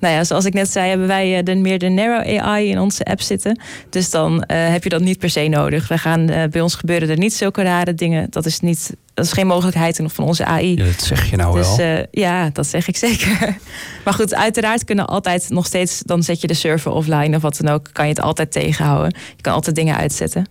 [0.00, 2.78] Nou ja, zoals ik net zei, hebben wij eh, de, meer de narrow AI in
[2.78, 3.60] onze app zitten.
[3.90, 5.88] Dus dan uh, heb je dat niet per se nodig.
[5.88, 8.26] We gaan, bij ons gebeuren er niet zulke rare dingen.
[8.30, 10.76] Dat is niet dat is geen mogelijkheid van onze AI.
[10.76, 11.86] Ja, dat zeg je nou dus, wel.
[11.86, 13.38] Uh, ja, dat zeg ik zeker.
[14.04, 16.02] Maar goed, uiteraard kunnen altijd nog steeds...
[16.04, 17.88] dan zet je de server offline of wat dan ook...
[17.92, 19.14] kan je het altijd tegenhouden.
[19.36, 20.46] Je kan altijd dingen uitzetten.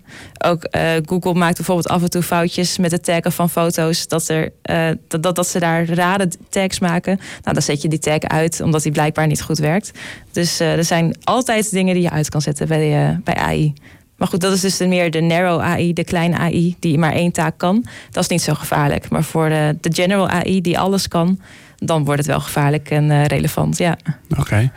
[0.45, 2.77] Ook uh, Google maakt bijvoorbeeld af en toe foutjes...
[2.77, 4.07] met het taggen van foto's.
[4.07, 7.17] Dat, er, uh, dat, dat, dat ze daar rare tags maken.
[7.17, 8.61] Nou, dan zet je die tag uit...
[8.61, 9.91] omdat die blijkbaar niet goed werkt.
[10.31, 13.73] Dus er zijn altijd dingen die je uit kan zetten bij, bij AI.
[14.19, 17.31] Maar goed, dat is dus meer de narrow AI, de kleine AI, die maar één
[17.31, 17.85] taak kan.
[18.11, 19.09] Dat is niet zo gevaarlijk.
[19.09, 21.39] Maar voor de, de general AI, die alles kan,
[21.77, 23.97] dan wordt het wel gevaarlijk en uh, relevant, ja.
[24.37, 24.71] Oké.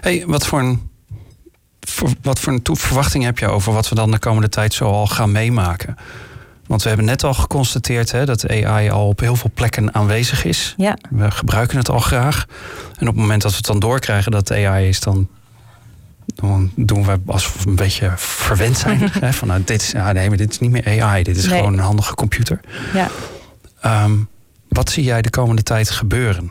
[0.00, 0.90] Hey, wat voor een,
[1.80, 4.84] voor, wat voor een verwachting heb je over wat we dan de komende tijd zo
[4.84, 5.96] al gaan meemaken?
[6.66, 10.44] Want we hebben net al geconstateerd hè, dat AI al op heel veel plekken aanwezig
[10.44, 10.74] is.
[10.76, 10.98] Ja.
[11.10, 12.46] We gebruiken het al graag.
[12.98, 15.28] En op het moment dat we het dan doorkrijgen dat AI is, dan
[16.36, 18.98] dan doen we alsof we een beetje verwend zijn.
[19.20, 21.46] hè, van nou, dit is, ja, nee, maar dit is niet meer AI, dit is
[21.46, 22.60] gewoon een handige computer.
[22.94, 23.10] Ja.
[24.04, 24.28] Um,
[24.68, 26.50] wat zie jij de komende tijd gebeuren?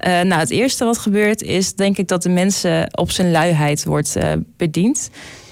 [0.00, 3.84] Uh, nou, het eerste wat gebeurt is denk ik dat de mensen op zijn luiheid
[3.84, 5.10] wordt uh, bediend.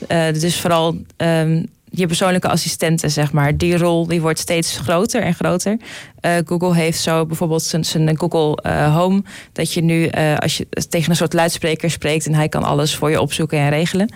[0.08, 3.56] Uh, dus vooral um, je persoonlijke assistenten, zeg maar.
[3.56, 5.76] Die rol die wordt steeds groter en groter.
[6.20, 9.22] Uh, Google heeft zo bijvoorbeeld zijn, Google uh, Home.
[9.52, 12.26] Dat je nu, uh, als je tegen een soort luidspreker spreekt...
[12.26, 14.12] en hij kan alles voor je opzoeken en regelen.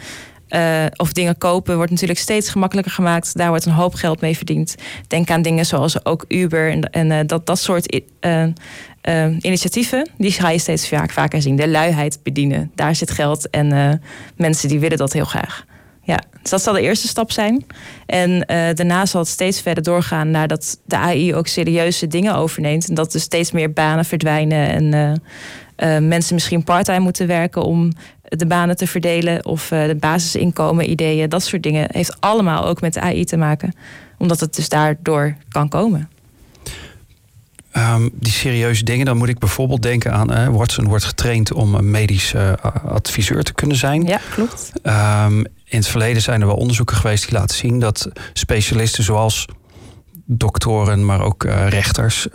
[0.97, 3.37] of dingen kopen wordt natuurlijk steeds gemakkelijker gemaakt.
[3.37, 4.75] Daar wordt een hoop geld mee verdiend.
[5.07, 8.01] Denk aan dingen zoals ook Uber en, en dat, dat soort
[9.41, 10.09] initiatieven.
[10.17, 11.57] Die ga je steeds vaak, vaker zien.
[11.57, 12.71] De luiheid bedienen.
[12.75, 14.01] Daar zit geld en
[14.37, 15.65] mensen die willen dat heel graag.
[16.05, 17.67] Ja, dus dat zal de eerste stap zijn.
[18.07, 22.35] En uh, daarna zal het steeds verder doorgaan naar dat de AI ook serieuze dingen
[22.35, 22.89] overneemt.
[22.89, 27.63] En dat er steeds meer banen verdwijnen en uh, uh, mensen misschien parttime moeten werken
[27.63, 31.89] om de banen te verdelen of de basisinkomen, ideeën, dat soort dingen.
[31.93, 33.75] Heeft allemaal ook met de AI te maken,
[34.19, 36.09] omdat het dus daardoor kan komen.
[37.77, 40.33] Um, die serieuze dingen, dan moet ik bijvoorbeeld denken aan...
[40.33, 42.53] Uh, Watson wordt getraind om een medisch uh,
[42.85, 44.03] adviseur te kunnen zijn.
[44.03, 44.73] Ja, klopt.
[44.83, 47.79] Um, in het verleden zijn er wel onderzoeken geweest die laten zien...
[47.79, 49.47] dat specialisten zoals
[50.25, 52.27] doktoren, maar ook uh, rechters...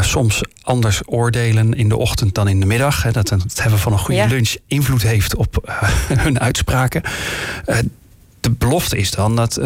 [0.00, 3.02] soms anders oordelen in de ochtend dan in de middag.
[3.02, 4.26] Hè, dat het hebben van een goede ja.
[4.26, 5.78] lunch invloed heeft op
[6.24, 7.02] hun uitspraken.
[8.40, 9.60] de belofte is dan dat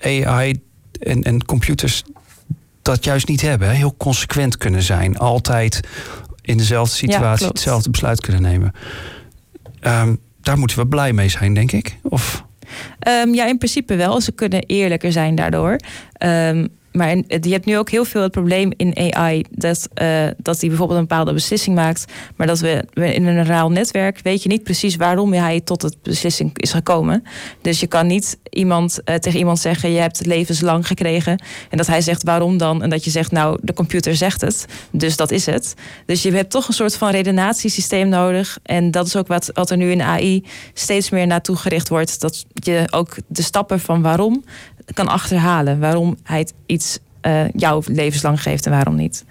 [0.00, 0.60] AI
[1.00, 2.02] en, en computers
[2.82, 3.68] dat juist niet hebben.
[3.68, 3.74] Hè?
[3.74, 5.18] Heel consequent kunnen zijn.
[5.18, 5.80] Altijd
[6.40, 8.72] in dezelfde situatie ja, hetzelfde besluit kunnen nemen.
[9.80, 11.96] Um, daar moeten we blij mee zijn, denk ik.
[12.02, 12.44] Of...
[13.08, 14.20] Um, ja, in principe wel.
[14.20, 15.76] Ze kunnen eerlijker zijn daardoor.
[16.18, 20.60] Um, maar je hebt nu ook heel veel het probleem in AI dat, uh, dat
[20.60, 22.04] hij bijvoorbeeld een bepaalde beslissing maakt,
[22.36, 25.96] maar dat we, in een raal netwerk weet je niet precies waarom hij tot het
[26.02, 27.22] beslissing is gekomen.
[27.60, 31.86] Dus je kan niet iemand uh, tegen iemand zeggen: je hebt levenslang gekregen en dat
[31.86, 35.30] hij zegt waarom dan en dat je zegt nou de computer zegt het, dus dat
[35.30, 35.74] is het.
[36.06, 39.70] Dus je hebt toch een soort van redenatiesysteem nodig en dat is ook wat, wat
[39.70, 44.02] er nu in AI steeds meer naartoe gericht wordt, dat je ook de stappen van
[44.02, 44.44] waarom
[44.92, 49.24] kan achterhalen waarom hij iets uh, jou levenslang geeft en waarom niet.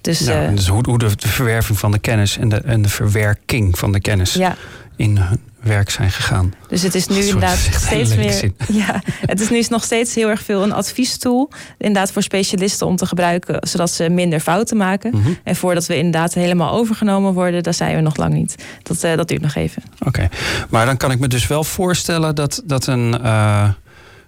[0.00, 2.88] Dus, ja, uh, dus hoe, hoe de, verwerving van de kennis en de, en de
[2.88, 4.56] verwerking van de kennis ja.
[4.96, 6.52] in hun werk zijn gegaan.
[6.68, 8.32] Dus het is nu Sorry, inderdaad steeds meer.
[8.32, 8.56] Zin.
[8.72, 11.50] Ja, het is nu nog steeds heel erg veel een adviestool.
[11.78, 15.10] Inderdaad voor specialisten om te gebruiken, zodat ze minder fouten maken.
[15.10, 15.18] Mhm.
[15.18, 15.38] Mm -hmm.
[15.44, 18.54] En voordat we inderdaad helemaal overgenomen worden, daar zijn we nog lang niet.
[18.82, 19.82] Dat, uh, dat duurt nog even.
[19.98, 20.28] Oké, okay.
[20.68, 23.18] maar dan kan ik me dus wel voorstellen dat, dat een.
[23.22, 23.68] Uh,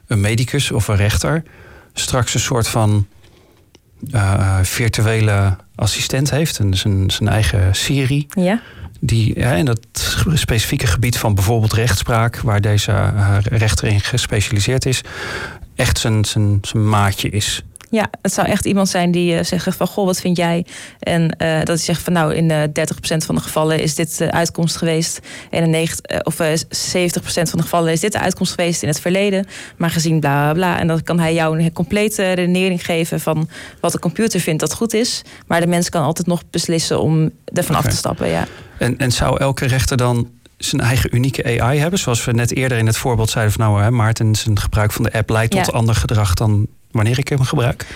[0.07, 1.43] een medicus of een rechter
[1.93, 3.07] straks een soort van
[4.11, 6.59] uh, virtuele assistent heeft.
[6.59, 8.27] En zijn, zijn eigen serie.
[8.31, 8.61] Ja.
[9.01, 9.81] Die ja, in dat
[10.35, 15.01] specifieke gebied van bijvoorbeeld rechtspraak, waar deze uh, rechter in gespecialiseerd is,
[15.75, 17.63] echt zijn, zijn, zijn maatje is.
[17.91, 20.67] Ja, het zou echt iemand zijn die uh, zegt van goh, wat vind jij?
[20.99, 22.69] En uh, dat hij zegt van nou, in uh, 30%
[23.17, 25.21] van de gevallen is dit de uitkomst geweest.
[25.51, 26.39] En in 90, of 70%
[27.43, 29.47] van de gevallen is dit de uitkomst geweest in het verleden.
[29.77, 30.79] Maar gezien bla bla bla.
[30.79, 33.49] En dan kan hij jou een complete redenering geven van
[33.81, 35.23] wat de computer vindt dat goed is.
[35.47, 37.87] Maar de mens kan altijd nog beslissen om ervan okay.
[37.87, 38.29] af te stappen.
[38.29, 38.47] Ja.
[38.79, 41.99] En, en zou elke rechter dan zijn eigen unieke AI hebben?
[41.99, 45.05] Zoals we net eerder in het voorbeeld zeiden van nou, hè, Maarten, zijn gebruik van
[45.05, 45.73] de app leidt tot Ja.
[45.73, 46.67] ander gedrag dan
[46.97, 47.87] wanneer ik hem gebruik?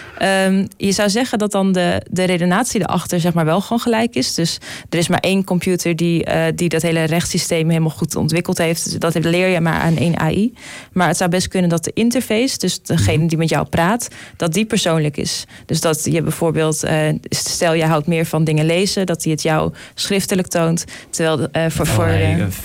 [0.47, 4.15] Um, je zou zeggen dat dan de, de redenatie erachter zeg maar wel gewoon gelijk
[4.15, 4.35] is.
[4.35, 8.59] Dus er is maar één computer die, uh, die dat hele rechtssysteem helemaal goed ontwikkeld
[8.59, 8.85] heeft.
[8.85, 10.55] Dus dat leer je maar aan één AI.
[10.93, 13.27] Maar het zou best kunnen dat de interface, dus degene mhm.
[13.27, 15.45] die met jou praat, dat die persoonlijk is.
[15.67, 19.43] Dus dat je bijvoorbeeld, uh, stel je houdt meer van dingen lezen, dat hij het
[19.43, 20.85] jou schriftelijk toont.
[21.11, 21.87] Terwijl uh, voor.
[21.87, 22.09] voor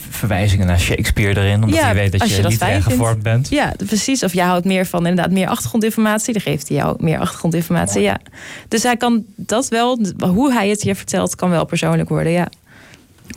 [0.10, 3.50] verwijzingen naar Shakespeare erin, omdat ja, je weet dat je, je literair gevormd bent.
[3.50, 4.24] Ja, precies.
[4.24, 8.02] Of jij houdt meer van inderdaad meer achtergrondinformatie, dan geeft hij jou meer achtergrondinformatie.
[8.02, 8.20] Ja.
[8.68, 12.48] Dus hij kan dat wel, hoe hij het je vertelt, kan wel persoonlijk worden, ja.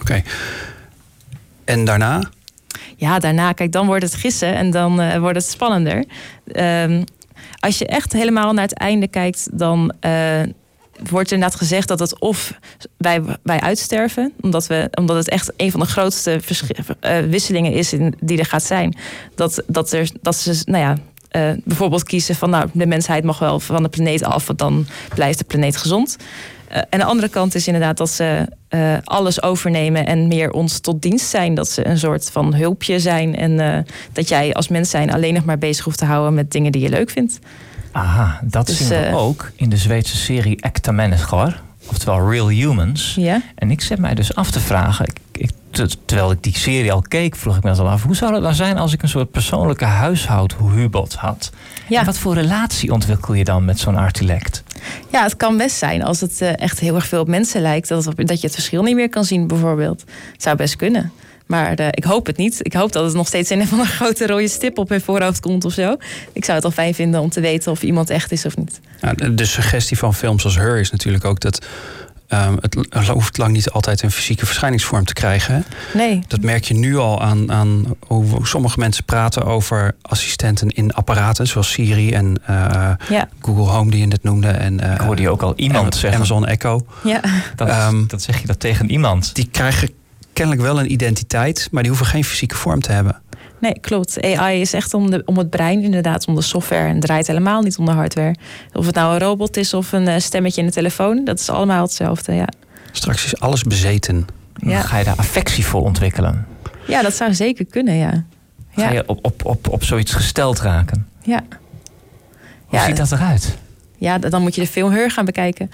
[0.01, 0.23] Oké.
[1.65, 2.23] En daarna?
[2.97, 6.05] Ja, daarna, kijk, dan wordt het gissen en dan uh, wordt het spannender.
[6.53, 7.05] Um,
[7.59, 10.41] als je echt helemaal naar het einde kijkt, dan uh,
[11.11, 12.53] wordt inderdaad gezegd dat het of
[12.97, 16.41] wij, wij uitsterven, omdat, we, omdat het echt een van de grootste
[17.01, 18.97] uh, wisselingen is in, die er gaat zijn.
[19.35, 20.97] Dat, dat, er, dat ze, nou ja,
[21.33, 24.87] uh, bijvoorbeeld kiezen van nou, de mensheid mag wel van de planeet af, want dan
[25.15, 26.17] blijft de planeet gezond.
[26.73, 30.81] Uh, en de andere kant is inderdaad dat ze uh, alles overnemen en meer ons
[30.81, 31.55] tot dienst zijn.
[31.55, 35.45] Dat ze een soort van hulpje zijn en dat jij als mens zijn alleen nog
[35.45, 37.39] maar bezig hoeft te houden met dingen die je leuk vindt.
[37.93, 41.61] Aha, dat dus, zien we ook in de Zweedse serie Ekta Människor.
[41.87, 43.15] Oftewel Real Humans.
[43.15, 43.43] Ja.
[43.55, 45.17] En ik zet mij dus af te vragen, ik,
[46.05, 48.55] terwijl ik die serie al keek, vroeg ik me al af, hoe zou het nou
[48.55, 51.51] zijn als ik een soort persoonlijke huishoudhubot had?
[51.89, 52.01] Ja.
[52.01, 54.63] En wat voor relatie ontwikkel je dan met zo'n artilect?
[55.11, 57.89] Ja, het kan best zijn als het eh, echt heel erg veel op mensen lijkt,
[57.89, 60.05] dat, dat je het verschil niet meer kan zien, bijvoorbeeld.
[60.33, 61.13] Het zou best kunnen.
[61.49, 62.59] Maar uh, ik hoop het niet.
[62.63, 65.01] Ik hoop dat het nog steeds in een van een grote rode stip op mijn
[65.01, 65.97] voorhoofd komt of zo.
[66.33, 68.81] Ik zou het al fijn vinden om te weten of iemand echt is of niet.
[69.01, 71.67] Ja, de suggestie van films als Her is natuurlijk ook dat
[72.33, 75.65] Um, het hoeft lang niet altijd een fysieke verschijningsvorm te krijgen.
[75.95, 76.23] Nee.
[76.27, 81.47] Dat merk je nu al aan, aan hoe sommige mensen praten over assistenten in apparaten,
[81.47, 83.29] zoals Siri en uh, ja.
[83.41, 84.49] Google Home, die je net noemde.
[84.49, 86.15] En, uh, Ik hoorde je ook al iemand zeggen.
[86.15, 86.87] Amazon Echo.
[87.05, 87.21] Ja.
[87.57, 89.35] Dat, um, dat zeg je dat tegen iemand.
[89.35, 89.91] Die krijgen
[90.33, 93.21] kennelijk wel een identiteit, maar die hoeven geen fysieke vorm te hebben.
[93.61, 94.23] Nee, klopt.
[94.23, 96.89] AI is echt om, de, om het brein, inderdaad, om de software.
[96.89, 98.35] En draait helemaal niet om de hardware.
[98.73, 101.51] Of het nou een robot is of een eh, stemmetje in de telefoon, dat is
[101.51, 102.49] allemaal hetzelfde, ja.
[102.93, 104.27] Straks is alles bezeten.
[104.55, 104.81] Ja.
[104.81, 106.47] Ga je daar affectie voor ontwikkelen?
[106.87, 108.25] Ja, dat zou zeker kunnen, ja.
[108.77, 111.09] Ga je op, op, op, op zoiets gesteld raken?
[111.23, 111.43] Ja.
[112.67, 113.57] Hoe ziet dat eruit?
[113.97, 115.71] Ja, dan moet je de film Heur gaan bekijken.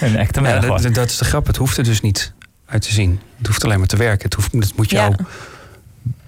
[0.00, 1.46] een echte ja, dat, dat, is de grap.
[1.46, 2.32] Het hoeft er dus niet
[2.66, 3.20] uit te zien.
[3.38, 4.24] Het hoeft alleen maar te werken.
[4.24, 5.14] Het, hoeft, het moet jou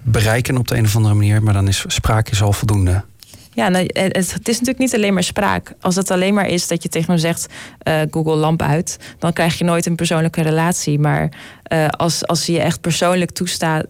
[0.03, 3.03] bereiken op de een of andere manier, maar dan is spraak al voldoende.
[3.55, 5.73] Ja, nou, het, is natuurlijk niet alleen maar spraak.
[5.81, 7.47] Als het alleen maar is dat je tegen hem zegt:
[7.87, 10.99] uh, Google lamp uit, dan krijg je nooit een persoonlijke relatie.
[10.99, 11.31] Maar
[11.73, 13.85] uh, als, als je echt persoonlijk toestaat,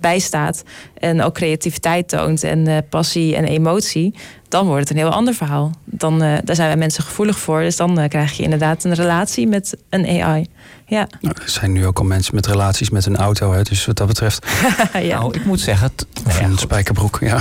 [0.00, 0.62] bijstaat
[0.98, 4.14] en ook creativiteit toont en passie en emotie,
[4.50, 5.70] dan wordt het een heel ander verhaal.
[5.84, 7.60] Dan, daar zijn wij mensen gevoelig voor.
[7.60, 10.46] Dus dan krijg je inderdaad een relatie met een AI.
[10.90, 11.06] Ja.
[11.20, 13.96] Nou, er zijn nu ook al mensen met relaties met een auto, hè, dus wat
[13.96, 14.46] dat betreft.
[14.92, 15.18] ja.
[15.18, 15.90] Nou, ik moet zeggen.
[16.26, 17.38] Of een spijkerbroek, ja.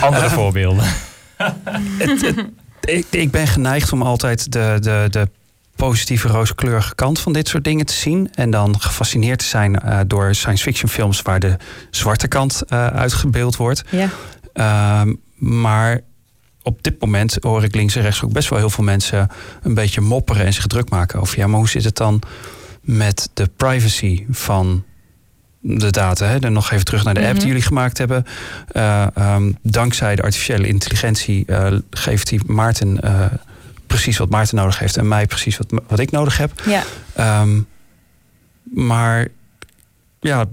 [0.00, 0.84] Andere voorbeelden.
[2.80, 5.28] ik, ik, ben geneigd om altijd de, de, de
[5.76, 8.30] positieve rooskleurige kant van dit soort dingen te zien.
[8.34, 11.56] En dan gefascineerd te zijn uh, door science fiction films waar de
[11.90, 13.84] zwarte kant uh, uitgebeeld wordt.
[13.90, 14.08] Ja.
[14.54, 16.00] Uh, maar
[16.66, 19.28] op dit moment hoor ik links en rechts ook best wel heel veel mensen
[19.62, 22.22] een beetje mopperen en zich druk maken over ja, maar hoe zit het dan
[22.80, 24.84] met de privacy van
[25.60, 26.26] de data.
[26.26, 26.38] Hè?
[26.38, 27.46] Dan nog even terug naar de app die mhm.
[27.46, 28.24] jullie gemaakt hebben.
[28.72, 33.26] Uh, um, dankzij de artificiële intelligentie uh, geeft die Maarten uh,
[33.86, 36.62] precies wat Maarten nodig heeft en mij precies wat, wat ik nodig heb.
[36.64, 37.40] Ja.
[37.40, 37.66] Um,
[38.62, 39.28] maar
[40.20, 40.44] ja,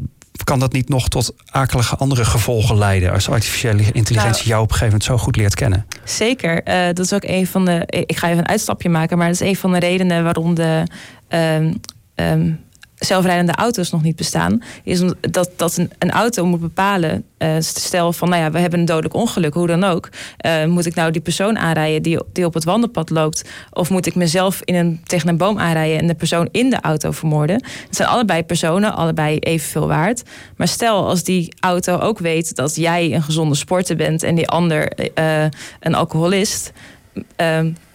[0.44, 4.70] kan dat niet nog tot akelige andere gevolgen leiden als artificiële intelligentie nou, jou op
[4.70, 5.86] een gegeven moment zo goed leert kennen?
[6.04, 6.68] Zeker.
[6.68, 7.84] Uh, dat is ook een van de.
[7.88, 10.84] Ik ga even een uitstapje maken, maar dat is een van de redenen waarom de.
[11.30, 11.80] Um,
[12.16, 12.60] um,
[13.06, 17.24] zelfrijdende auto's nog niet bestaan, is dat, dat een, auto moet bepalen.
[17.38, 20.10] Uh, stel van, nou ja, we hebben een dodelijk ongeluk, hoe dan ook.
[20.46, 23.50] Uh, moet ik nou die persoon aanrijden die, die op het wandelpad loopt?
[23.72, 26.82] Of moet ik mezelf in een, tegen een boom aanrijden en de persoon in de
[26.82, 27.56] auto vermoorden?
[27.56, 30.24] Het zijn allebei personen, allebei evenveel waard.
[30.58, 34.48] Maar stel als die auto ook weet dat jij een gezonde sporter bent en die
[34.48, 35.44] ander uh,
[35.80, 36.72] een alcoholist.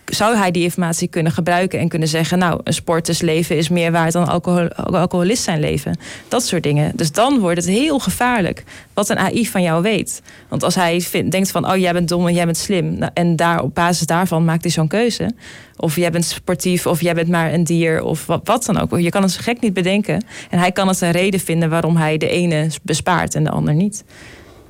[0.09, 4.13] Zou hij die informatie kunnen gebruiken en kunnen zeggen: Nou, een sportersleven is meer waard
[4.13, 5.99] dan alcohol, alcoholist zijn leven.
[6.29, 6.93] Dat soort dingen.
[6.97, 10.23] Dus dan wordt het heel gevaarlijk wat een AI van jou weet.
[10.49, 12.99] Want als hij denkt van: Oh, jij bent dom en jij bent slim.
[12.99, 15.31] Nou, en daar, op basis daarvan maakt hij zo'n keuze.
[15.77, 18.99] Of jij bent sportief, of jij bent maar een dier, of wat, wat dan ook.
[18.99, 20.25] Je kan het zo gek niet bedenken.
[20.51, 23.75] En hij kan het een reden vinden waarom hij de ene bespaart en de ander
[23.75, 24.05] niet.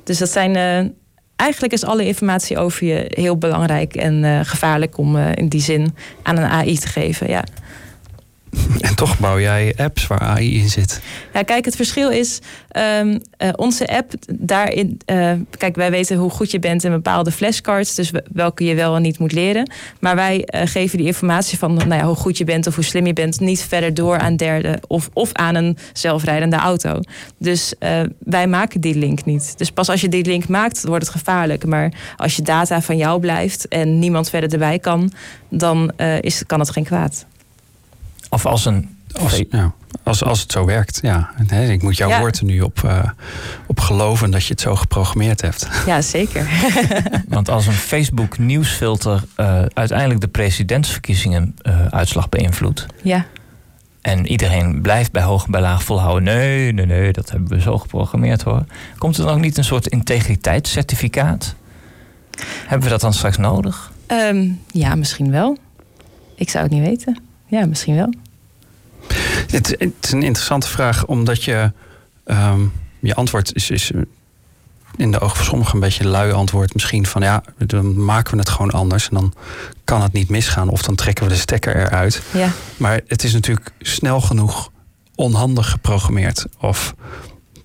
[0.03, 0.85] Dus dat zijn.
[0.85, 0.91] Uh,
[1.39, 5.61] eigenlijk is alle informatie over je heel belangrijk en uh, gevaarlijk om uh, in die
[5.61, 7.29] zin aan een AI te geven.
[7.29, 7.43] Ja.
[8.79, 11.01] En toch bouw jij apps waar AI in zit.
[11.33, 12.39] Ja, kijk, het verschil is
[12.77, 14.99] um, uh, onze app daarin.
[15.05, 18.95] Uh, kijk, wij weten hoe goed je bent in bepaalde flashcards, dus welke je wel
[18.95, 19.71] en niet moet leren.
[19.99, 22.83] Maar wij uh, geven die informatie van nou ja, hoe goed je bent of hoe
[22.83, 26.99] slim je bent niet verder door aan derden of, of aan een zelfrijdende auto.
[27.37, 27.73] Dus
[28.19, 29.57] wij maken die link niet.
[29.57, 31.65] Dus pas als je die link maakt, wordt het gevaarlijk.
[31.65, 35.11] Maar als je data van jou blijft en niemand verder erbij kan,
[35.49, 35.91] dan
[36.21, 37.25] is, kan het geen kwaad.
[38.29, 38.97] Of als een.
[39.21, 39.73] Als, ja,
[40.03, 41.29] als, als het zo werkt, ja.
[41.49, 42.19] ik moet jouw ja.
[42.19, 43.03] woord er nu op, uh,
[43.67, 45.67] op geloven dat je het zo geprogrammeerd hebt.
[45.85, 46.47] Ja, zeker.
[47.27, 52.85] Want als een Facebook nieuwsfilter uh, uiteindelijk de presidentsverkiezingen uh, uitslag beïnvloedt.
[53.01, 53.25] Ja.
[54.01, 56.23] En iedereen blijft bij hoog en bij laag volhouden.
[56.23, 58.63] Nee, nee, nee, dat hebben we zo geprogrammeerd hoor.
[58.97, 61.55] Komt er dan ook niet een soort integriteitscertificaat?
[62.65, 63.91] Hebben we dat dan straks nodig?
[64.07, 65.57] Um, ja, misschien wel.
[66.35, 67.28] Ik zou het niet weten.
[67.49, 68.13] Ja, misschien wel.
[69.51, 71.71] Het, het is een interessante vraag, omdat je
[72.25, 73.91] um, je antwoord is, is
[74.95, 76.73] in de ogen van sommigen een beetje lui antwoord.
[76.73, 79.33] Misschien van ja, dan maken we het gewoon anders en dan
[79.83, 80.69] kan het niet misgaan.
[80.69, 82.21] Of dan trekken we de stekker eruit.
[82.33, 82.51] Ja.
[82.77, 84.71] Maar het is natuurlijk snel genoeg
[85.15, 86.45] onhandig geprogrammeerd.
[86.59, 86.95] Of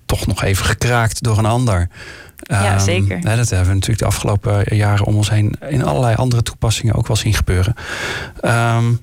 [0.05, 1.89] toch nog even gekraakt door een ander.
[2.37, 3.21] Ja, um, zeker.
[3.21, 7.07] dat hebben we natuurlijk de afgelopen jaren om ons heen in allerlei andere toepassingen ook
[7.07, 7.75] wel zien gebeuren.
[8.41, 8.99] Um,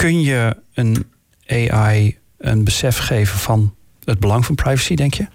[0.00, 1.06] kun je een
[1.46, 3.74] AI een besef geven van
[4.04, 5.26] het belang van privacy, denk je?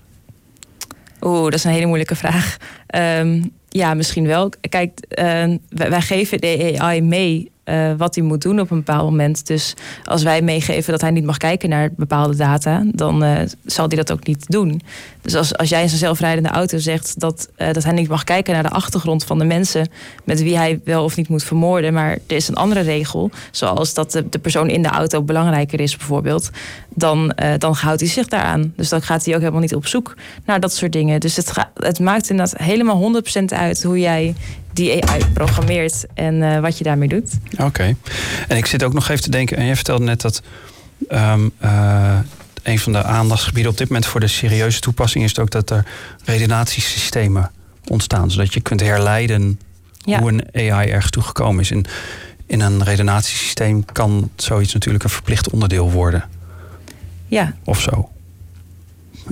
[1.22, 2.58] Oeh, dat is een hele moeilijke vraag.
[2.96, 4.50] Um, ja, misschien wel.
[4.70, 9.10] Kijk, uh, wij, geven de AI mee uh, wat hij moet doen op een bepaald
[9.10, 9.48] moment.
[9.48, 13.88] Dus als wij meegeven dat hij niet mag kijken naar bepaalde data, dan uh, zal
[13.88, 14.82] hij dat ook niet doen.
[15.22, 18.24] Dus als, als jij in zijn zelfrijdende auto zegt dat, uh, dat hij niet mag
[18.24, 19.90] kijken naar de achtergrond van de mensen
[20.24, 23.94] met wie hij wel of niet moet vermoorden, maar er is een andere regel, zoals
[23.94, 26.50] dat de, de persoon in de auto belangrijker is bijvoorbeeld,
[26.90, 28.74] dan, dan houdt hij zich daaraan.
[28.76, 31.20] Dus dan gaat hij ook helemaal niet op zoek naar dat soort dingen.
[31.20, 34.36] Dus het, het maakt inderdaad helemaal 100% uit hoe jij
[34.76, 37.34] die AI programmeert en uh, wat je daarmee doet.
[37.52, 37.64] Oké.
[37.64, 37.96] Okay.
[38.48, 40.42] En ik zit ook nog even te denken, en jij vertelde net dat
[41.10, 42.20] um, uh,
[42.64, 45.86] een van de aandachtsgebieden op dit moment voor de serieuze toepassing is ook dat er
[46.24, 47.52] redenatiesystemen
[47.88, 49.60] ontstaan, zodat je kunt herleiden
[49.98, 50.20] ja.
[50.20, 51.72] hoe een AI ergens toegekomen is.
[51.72, 51.86] En
[52.46, 56.24] in een redenatiesysteem kan zoiets natuurlijk een verplicht onderdeel worden.
[57.28, 57.54] Ja.
[57.64, 58.10] Of zo.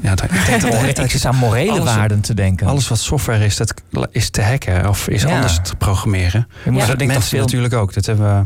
[0.02, 2.68] Ja, ik denk dat ik is aan morele alles, waarden te denken.
[2.68, 3.74] Alles wat software is, dat
[4.12, 5.36] is te hacken of is ja.
[5.36, 6.48] anders te programmeren.
[6.64, 6.88] Je moet ja.
[6.88, 7.39] dat mensen veel...
[7.39, 7.94] natuurlijk ook.
[7.94, 8.46] Dat hebben we.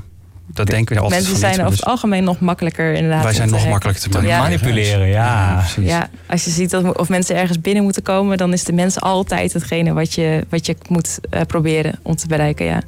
[0.54, 3.24] Dat de, denken we altijd Mensen zijn over het algemeen nog makkelijker inderdaad.
[3.24, 3.72] Wij zijn nog hacken.
[3.72, 4.40] makkelijker te ja.
[4.40, 5.08] manipuleren.
[5.08, 5.64] Ja.
[5.76, 8.74] Ja, ja, als je ziet dat of mensen ergens binnen moeten komen, dan is de
[8.74, 12.66] mens altijd hetgene wat je, wat je moet uh, proberen om te bereiken.
[12.66, 12.82] Ja.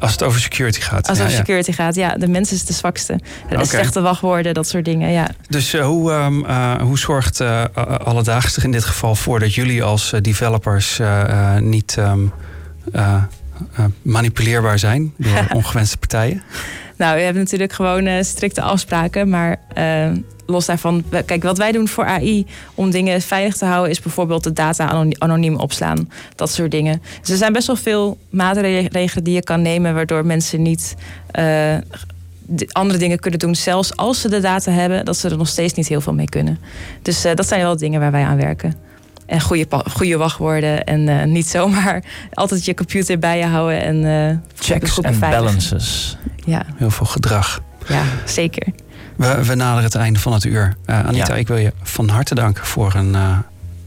[0.00, 1.08] Als het over security gaat.
[1.08, 2.16] Als het over security gaat, ja.
[2.16, 3.20] De mens is de zwakste.
[3.50, 3.64] Okay.
[3.64, 5.28] Slechte wachtwoorden, dat soort dingen, ja.
[5.48, 7.64] Dus uh, hoe, um, uh, hoe zorgt uh,
[8.04, 9.38] Alledaags er in dit geval voor...
[9.38, 11.00] dat jullie als developers
[11.58, 12.32] niet um,
[14.02, 15.14] manipuleerbaar zijn...
[15.16, 16.42] door ongewenste partijen?
[16.96, 19.28] Nou, we hebben natuurlijk gewoon strikte afspraken.
[19.28, 19.56] Maar
[20.50, 24.44] los daarvan, kijk, wat wij doen voor AI om dingen veilig te houden, is bijvoorbeeld
[24.44, 26.10] de data anoniem opslaan.
[26.34, 27.02] Dat soort dingen.
[27.20, 30.96] Dus er zijn best wel veel maatregelen die je kan nemen, waardoor mensen niet
[31.38, 31.76] uh,
[32.72, 35.74] andere dingen kunnen doen, zelfs als ze de data hebben, dat ze er nog steeds
[35.74, 36.58] niet heel veel mee kunnen.
[37.02, 38.74] Dus uh, dat zijn wel dingen waar wij aan werken.
[39.26, 43.82] En goede, goede wachtwoorden en uh, niet zomaar altijd je computer bij je houden.
[43.82, 46.16] En, Checks en balances.
[46.44, 46.62] Ja.
[46.74, 47.62] Heel veel gedrag.
[47.88, 48.66] Ja, zeker.
[49.20, 50.76] We, we naderen het einde van het uur.
[50.86, 51.38] Uh, Anita, ja.
[51.38, 53.38] ik wil je van harte danken voor een uh,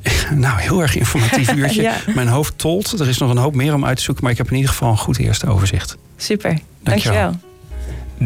[0.46, 1.82] nou, heel erg informatief uurtje.
[1.82, 1.96] ja.
[2.16, 3.00] Mijn hoofd tolt.
[3.00, 4.72] Er is nog een hoop meer om uit te zoeken, maar ik heb in ieder
[4.72, 5.98] geval een goed eerste overzicht.
[6.18, 7.22] Super, dankjewel.
[7.22, 7.52] dankjewel.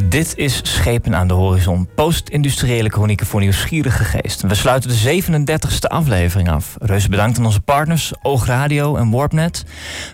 [0.06, 4.42] Dit is Schepen aan de Horizon, post-industriële chronieken voor nieuwsgierige geest.
[4.42, 6.76] We sluiten de 37e aflevering af.
[6.80, 9.66] Reuze bedankt aan onze partners, Oogradio en Warpnet.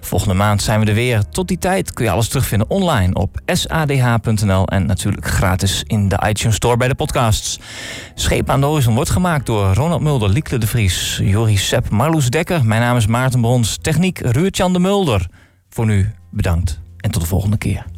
[0.02, 1.30] Volgende maand zijn we er weer.
[1.30, 6.24] Tot die tijd kun je alles terugvinden online op sadh.nl en natuurlijk gratis in de
[6.28, 7.60] iTunes Store bij de podcasts.
[8.16, 12.30] Schepen aan de Horizon wordt gemaakt door Ronald Mulder, Liekle de Vries, Joris Sepp, Marloes
[12.30, 12.66] Dekker.
[12.66, 15.28] Mijn naam is Maarten Brons, techniek Ruurtjan de Mulder.
[15.70, 17.93] Voor nu bedankt en tot de volgende keer.